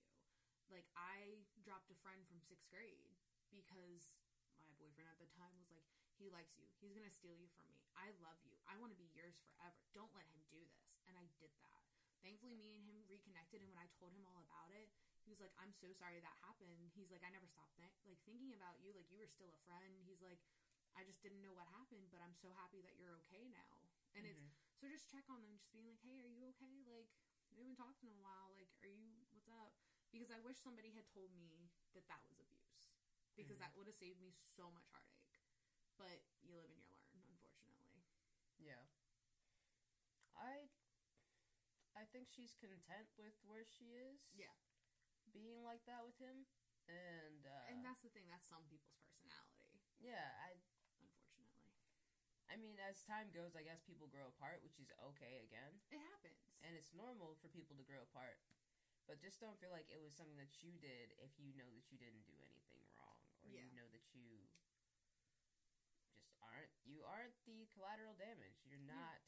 [0.71, 3.11] Like I dropped a friend from sixth grade
[3.51, 4.23] because
[4.63, 5.83] my boyfriend at the time was like,
[6.15, 6.71] he likes you.
[6.79, 7.83] He's gonna steal you from me.
[7.99, 8.55] I love you.
[8.69, 9.83] I want to be yours forever.
[9.91, 10.95] Don't let him do this.
[11.09, 11.83] And I did that.
[12.23, 13.59] Thankfully, me and him reconnected.
[13.59, 14.87] And when I told him all about it,
[15.27, 18.23] he was like, "I'm so sorry that happened." He's like, "I never stopped th- like
[18.23, 18.95] thinking about you.
[18.95, 20.39] Like you were still a friend." He's like,
[20.95, 23.83] "I just didn't know what happened, but I'm so happy that you're okay now."
[24.15, 24.51] And it's Mhm.
[24.79, 26.83] so just check on them, just being like, "Hey, are you okay?
[26.87, 27.09] Like,
[27.57, 28.51] we haven't talked in a while.
[28.55, 29.25] Like, are you?
[29.31, 29.73] What's up?"
[30.11, 32.89] Because I wish somebody had told me that that was abuse,
[33.35, 33.63] because Mhm.
[33.65, 35.09] that would have saved me so much heartache.
[35.97, 38.03] but you live and you learn, unfortunately.
[38.57, 38.83] Yeah.
[40.37, 40.67] I
[41.95, 44.19] I think she's content with where she is.
[44.33, 44.53] Yeah.
[45.33, 46.45] Being like that with him.
[46.87, 50.59] And uh and that's the thing, that's some people's personality, yeah, I
[50.99, 51.71] unfortunately.
[52.51, 55.79] I mean as time goes I guess people grow apart, which is okay again.
[55.91, 56.52] It happens.
[56.63, 58.39] And it's normal for people to grow apart.
[59.03, 61.91] But just don't feel like it was something that you did if you know that
[61.91, 63.19] you didn't do anything wrong.
[63.43, 63.67] Or Yeah.
[63.67, 64.63] you know that you just
[66.39, 68.63] aren't you aren't the collateral damage.
[68.63, 69.19] You're not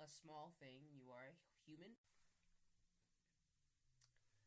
[0.00, 0.88] a small thing.
[0.88, 1.36] You are a
[1.68, 1.92] human.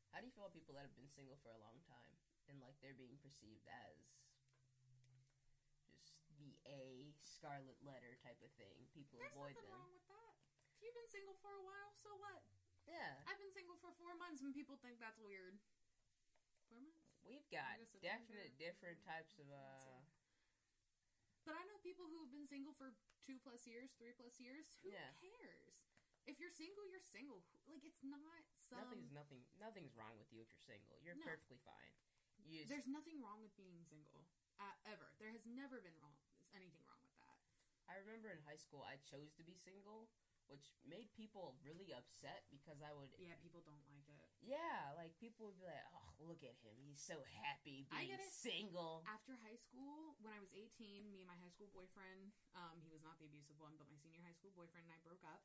[0.10, 2.18] How do you feel about people that have been single for a long time
[2.50, 3.96] and like they're being perceived as
[5.86, 8.90] just the A scarlet letter type of thing?
[8.92, 9.70] People There's avoid them.
[9.70, 10.36] wrong with that.
[10.68, 12.42] If you've been single for a while, so what?
[12.90, 13.22] Yeah.
[13.30, 15.56] I've been single for four months and people think that's weird.
[16.68, 16.98] Four months?
[17.22, 20.02] We've got definite different types of uh
[21.46, 22.94] But I know people who have been single for
[23.26, 24.66] two plus years, three plus years.
[24.82, 25.14] Who Yeah.
[25.22, 25.86] cares?
[26.26, 27.42] If you're single, you're single.
[27.70, 28.82] Like it's not some.
[28.82, 30.98] nothing's nothing nothing's wrong with you if you're single.
[31.06, 31.26] You're No.
[31.26, 31.94] perfectly fine.
[32.46, 34.26] You There's nothing wrong with being single.
[34.58, 35.14] Uh, ever.
[35.18, 36.18] There has never been wrong.
[36.54, 37.38] Anything wrong with that.
[37.90, 40.10] I remember in high school I chose to be single,
[40.52, 44.28] which made people really upset because I would Yeah, people don't like it.
[44.44, 46.76] yeah, like people would be like, "Oh, look at him.
[46.84, 51.40] He's so happy being single." After high school, when I was 18, me and my
[51.40, 54.52] high school boyfriend, um, he was not the abusive one, but my senior high school
[54.52, 55.42] boyfriend and I broke up.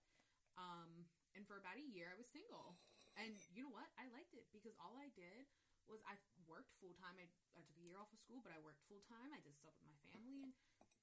[0.58, 1.06] Um,
[1.38, 2.74] and for about a year, I was single.
[3.14, 3.88] And you know what?
[3.96, 5.46] I liked it because all I did
[5.86, 6.18] was I
[6.50, 7.14] worked full time.
[7.16, 9.30] I, I took a year off of school, but I worked full time.
[9.32, 10.50] I did stuff with my family.
[10.50, 10.52] And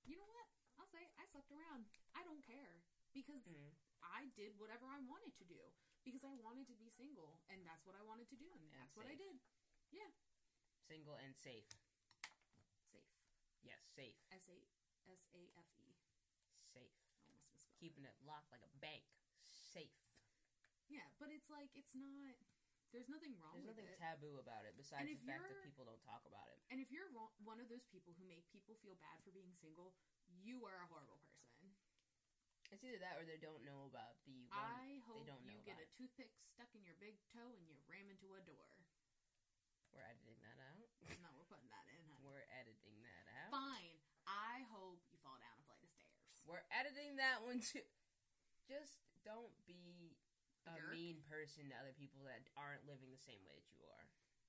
[0.04, 0.46] you know what?
[0.78, 1.88] I'll say I slept around.
[2.18, 2.82] I don't care
[3.14, 3.72] because Mm.
[4.12, 5.60] I did whatever I wanted to do
[6.04, 7.40] because I wanted to be single.
[7.48, 8.48] And that's what I wanted to do.
[8.52, 9.40] And, And that's what I did.
[9.94, 10.12] Yeah.
[10.88, 11.68] Single and safe.
[12.92, 13.08] Safe.
[13.64, 14.18] Yes, safe.
[14.36, 14.60] S A
[15.08, 15.90] S A F E.
[16.76, 16.92] Safe.
[16.92, 19.04] I almost misspelled Keeping it locked like a bank.
[19.50, 19.96] Safe.
[20.92, 22.36] Yeah, but it's like it's not.
[22.92, 23.98] There's nothing wrong There's with nothing it.
[23.98, 26.62] taboo about it besides the fact that people don't talk about it.
[26.70, 29.50] and if you're wrong, one of those people who make people feel bad for being
[29.58, 29.98] single,
[30.30, 31.50] you are a horrible person.
[32.74, 35.62] It's either that or they don't know about the one I hope don't you know
[35.62, 35.94] get about a it.
[35.94, 38.66] toothpick stuck in your big toe and you ram into a door.
[39.94, 40.90] We're editing that out.
[41.22, 42.18] No, we're putting that in, honey.
[42.26, 43.54] We're editing that out.
[43.54, 44.02] Fine.
[44.26, 46.34] I hope you fall down a flight of stairs.
[46.50, 47.86] We're editing that one too.
[48.66, 50.18] Just don't be
[50.66, 50.98] a Jerk.
[50.98, 54.06] mean person to other people that aren't living the same way that you are.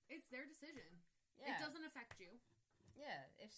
[0.08, 0.86] It's their decision.
[1.36, 1.52] Yeah.
[1.52, 2.32] It doesn't affect you.
[2.96, 3.28] Yeah.
[3.36, 3.52] If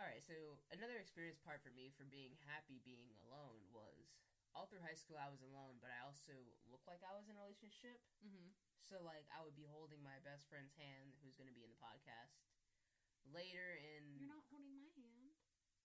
[0.00, 4.16] all right, so another experience part for me for being happy being alone was
[4.56, 6.34] all through high school I was alone, but I also
[6.72, 8.00] looked like I was in a relationship.
[8.24, 8.50] Mm-hmm.
[8.80, 11.70] So like I would be holding my best friend's hand, who's going to be in
[11.70, 12.40] the podcast
[13.28, 13.76] later.
[13.78, 15.30] In You're not holding my hand.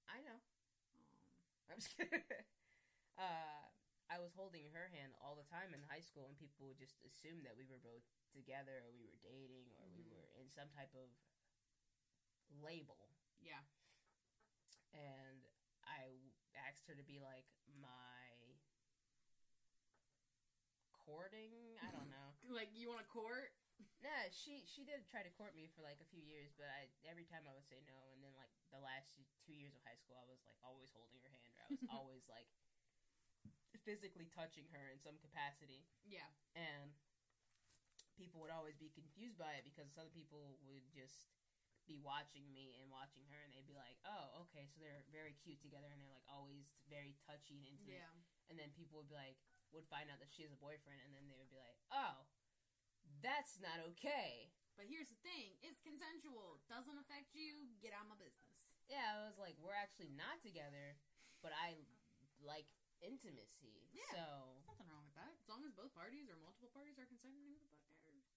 [0.08, 0.40] I know.
[0.96, 1.70] Oh.
[1.70, 2.24] I'm just kidding.
[3.20, 3.62] uh,
[4.08, 6.98] I was holding her hand all the time in high school, and people would just
[7.04, 10.14] assume that we were both together, or we were dating, or we Mhm.
[10.14, 11.10] were in some type of
[12.64, 13.10] label.
[13.42, 13.62] Yeah.
[14.96, 15.44] And
[15.84, 18.56] I asked her to be like my
[21.06, 21.78] courting.
[21.84, 22.34] I don't know.
[22.50, 23.52] Like you want to court?
[24.06, 26.88] Nah, she she did try to court me for like a few years, but I
[27.10, 29.98] every time I would say no, and then like the last two years of high
[29.98, 32.48] school, I was like always holding her hand, or I was always like
[33.84, 36.26] physically touching her in some capacity, Yeah.
[36.56, 36.94] and
[38.16, 41.28] people would always be confused by it because some people would just
[41.88, 45.38] be watching me and watching her, and they'd be like, "Oh, okay, so they're very
[45.46, 48.50] cute together, and they're like always very touchy and intimate." Yeah.
[48.52, 49.38] and then people would be like
[49.74, 52.24] would find out that she has a boyfriend and then they would be like oh
[53.26, 56.60] that's not okay But here's the thing: it's consensual.
[56.70, 57.72] Doesn't affect you.
[57.82, 58.78] Get out of my business.
[58.92, 60.94] yeah i was like we're actually not together
[61.42, 61.74] but i
[62.46, 62.70] like
[63.02, 64.06] intimacy Yeah.
[64.14, 64.26] so
[64.70, 65.34] Nothing wrong with that.
[65.42, 67.75] As long as both parties or multiple parties are consenting, who the fuck cares?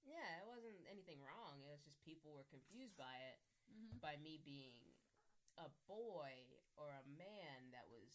[0.08, 3.38] Yeah it wasn't anything wrong it was just people were confused by it
[3.68, 4.00] Mm-hmm.
[4.00, 4.80] by me being
[5.60, 6.32] a boy
[6.80, 8.08] or a man that was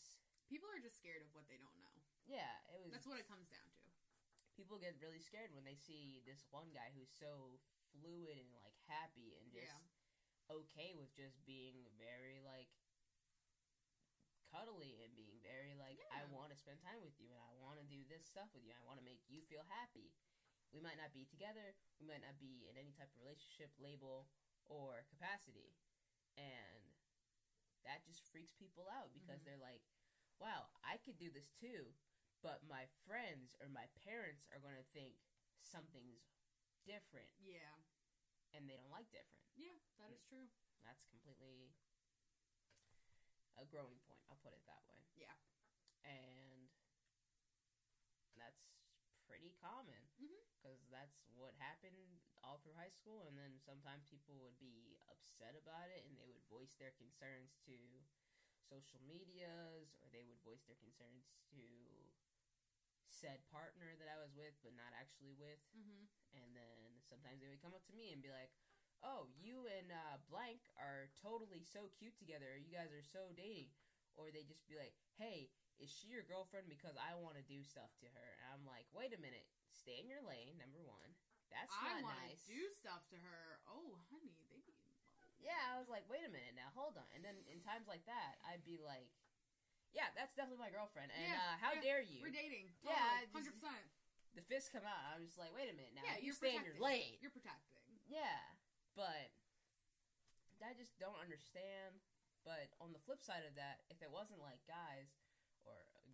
[0.49, 1.97] People are just scared of what they don't know.
[2.25, 3.87] yeah it was That's what it comes down to.
[4.57, 7.61] people get really scared when they see this one guy who's so
[7.93, 10.57] fluid and like happy and just Yeah.
[10.65, 12.73] okay with just being very like
[14.49, 17.77] cuddly and being very like I want to spend time with you and I want
[17.81, 18.73] to do this stuff with you.
[18.73, 20.13] I want to make you feel happy.
[20.73, 21.75] We might not be together.
[21.99, 24.27] We might not be in any type of relationship label
[24.65, 25.77] or capacity.
[26.35, 26.97] And
[27.85, 29.45] that just freaks people out because Mhm.
[29.45, 29.83] they're like,
[30.39, 31.93] "Wow, I could do this too."
[32.41, 35.15] But my friends or my parents are going to think
[35.61, 36.21] something's
[36.83, 37.75] different Yeah.
[38.53, 39.41] and they don't like different.
[39.55, 40.49] Yeah, that is true.
[40.83, 41.73] That's completely
[43.57, 44.21] a growing point.
[44.29, 44.99] I'll put it that way.
[45.15, 45.33] Yeah.
[46.03, 46.62] And
[49.43, 53.27] pretty common because that's what happened all through high school.
[53.27, 57.51] And then sometimes people would be upset about it and they would voice their concerns
[57.67, 57.75] to
[58.63, 61.59] social medias or they would voice their concerns to
[63.11, 65.59] said partner that I was with but not actually with.
[65.75, 66.07] Mm-hmm.
[66.39, 68.55] And then sometimes they would come up to me and be like,
[69.03, 72.55] "Oh, you and uh, blank are totally so cute together.
[72.55, 73.75] You guys are so dating."
[74.15, 76.69] Or they just be like, "Hey, is she your girlfriend?
[76.69, 79.45] Because I want to do stuff to her." And I'm like, "Wait a minute.
[79.73, 80.57] Stay in your lane.
[80.61, 81.13] Number one.
[81.53, 83.61] That's I not want to nice." do stuff to her.
[83.69, 84.73] Oh, honey, they be.
[85.43, 86.71] Yeah, I was like, "Wait a minute now.
[86.73, 89.11] Hold on." And then in times like that, I'd be like,
[89.93, 92.21] "Yeah, that's definitely my girlfriend." And Yeah, uh, how yeah, dare you?
[92.23, 92.73] We're dating.
[92.81, 93.85] Yeah, Totally, just- hundred percent.
[94.33, 95.03] the fists come out.
[95.13, 96.01] I'm just like, "Wait a minute now.
[96.07, 97.83] Yeah, you you're stay in your lane." You're protecting.
[98.07, 98.39] Yeah,
[98.95, 99.29] but
[100.63, 101.99] I just don't understand.
[102.47, 105.11] But on the flip side of that, if it wasn't like guys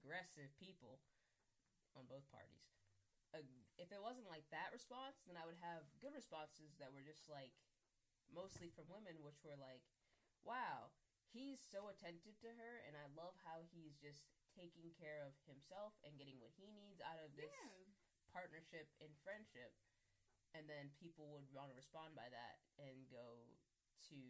[0.09, 0.97] aggressive people
[1.93, 2.65] on both parties,
[3.37, 3.45] uh,
[3.77, 7.29] if it wasn't like that response, then I would have good responses that were just
[7.29, 7.53] like
[8.33, 9.85] mostly from women, which were like,
[10.41, 10.89] "Wow,
[11.29, 14.25] he's so attentive to her, and I love how he's just
[14.57, 17.85] taking care of himself and getting what he needs out of this." Yeah.
[18.29, 19.73] partnership and friendship
[20.53, 23.57] and then people would want to respond by that and go
[24.05, 24.21] to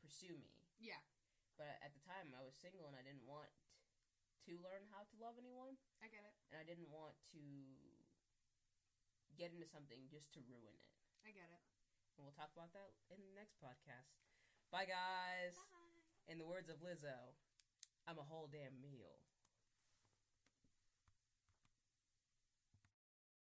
[0.00, 0.48] pursue me
[0.80, 0.96] Yeah.
[1.60, 3.52] but at the time i was single and i didn't want
[4.48, 6.34] to learn how to love anyone I get it.
[6.52, 7.42] and i didn't want to
[9.38, 10.84] get into something just to ruin it
[11.26, 11.62] I get it.
[12.16, 14.14] and we'll talk about that in the next podcast
[14.70, 16.30] bye guys Bye.
[16.30, 17.34] in the words of lizzo
[18.06, 19.18] i'm a whole damn meal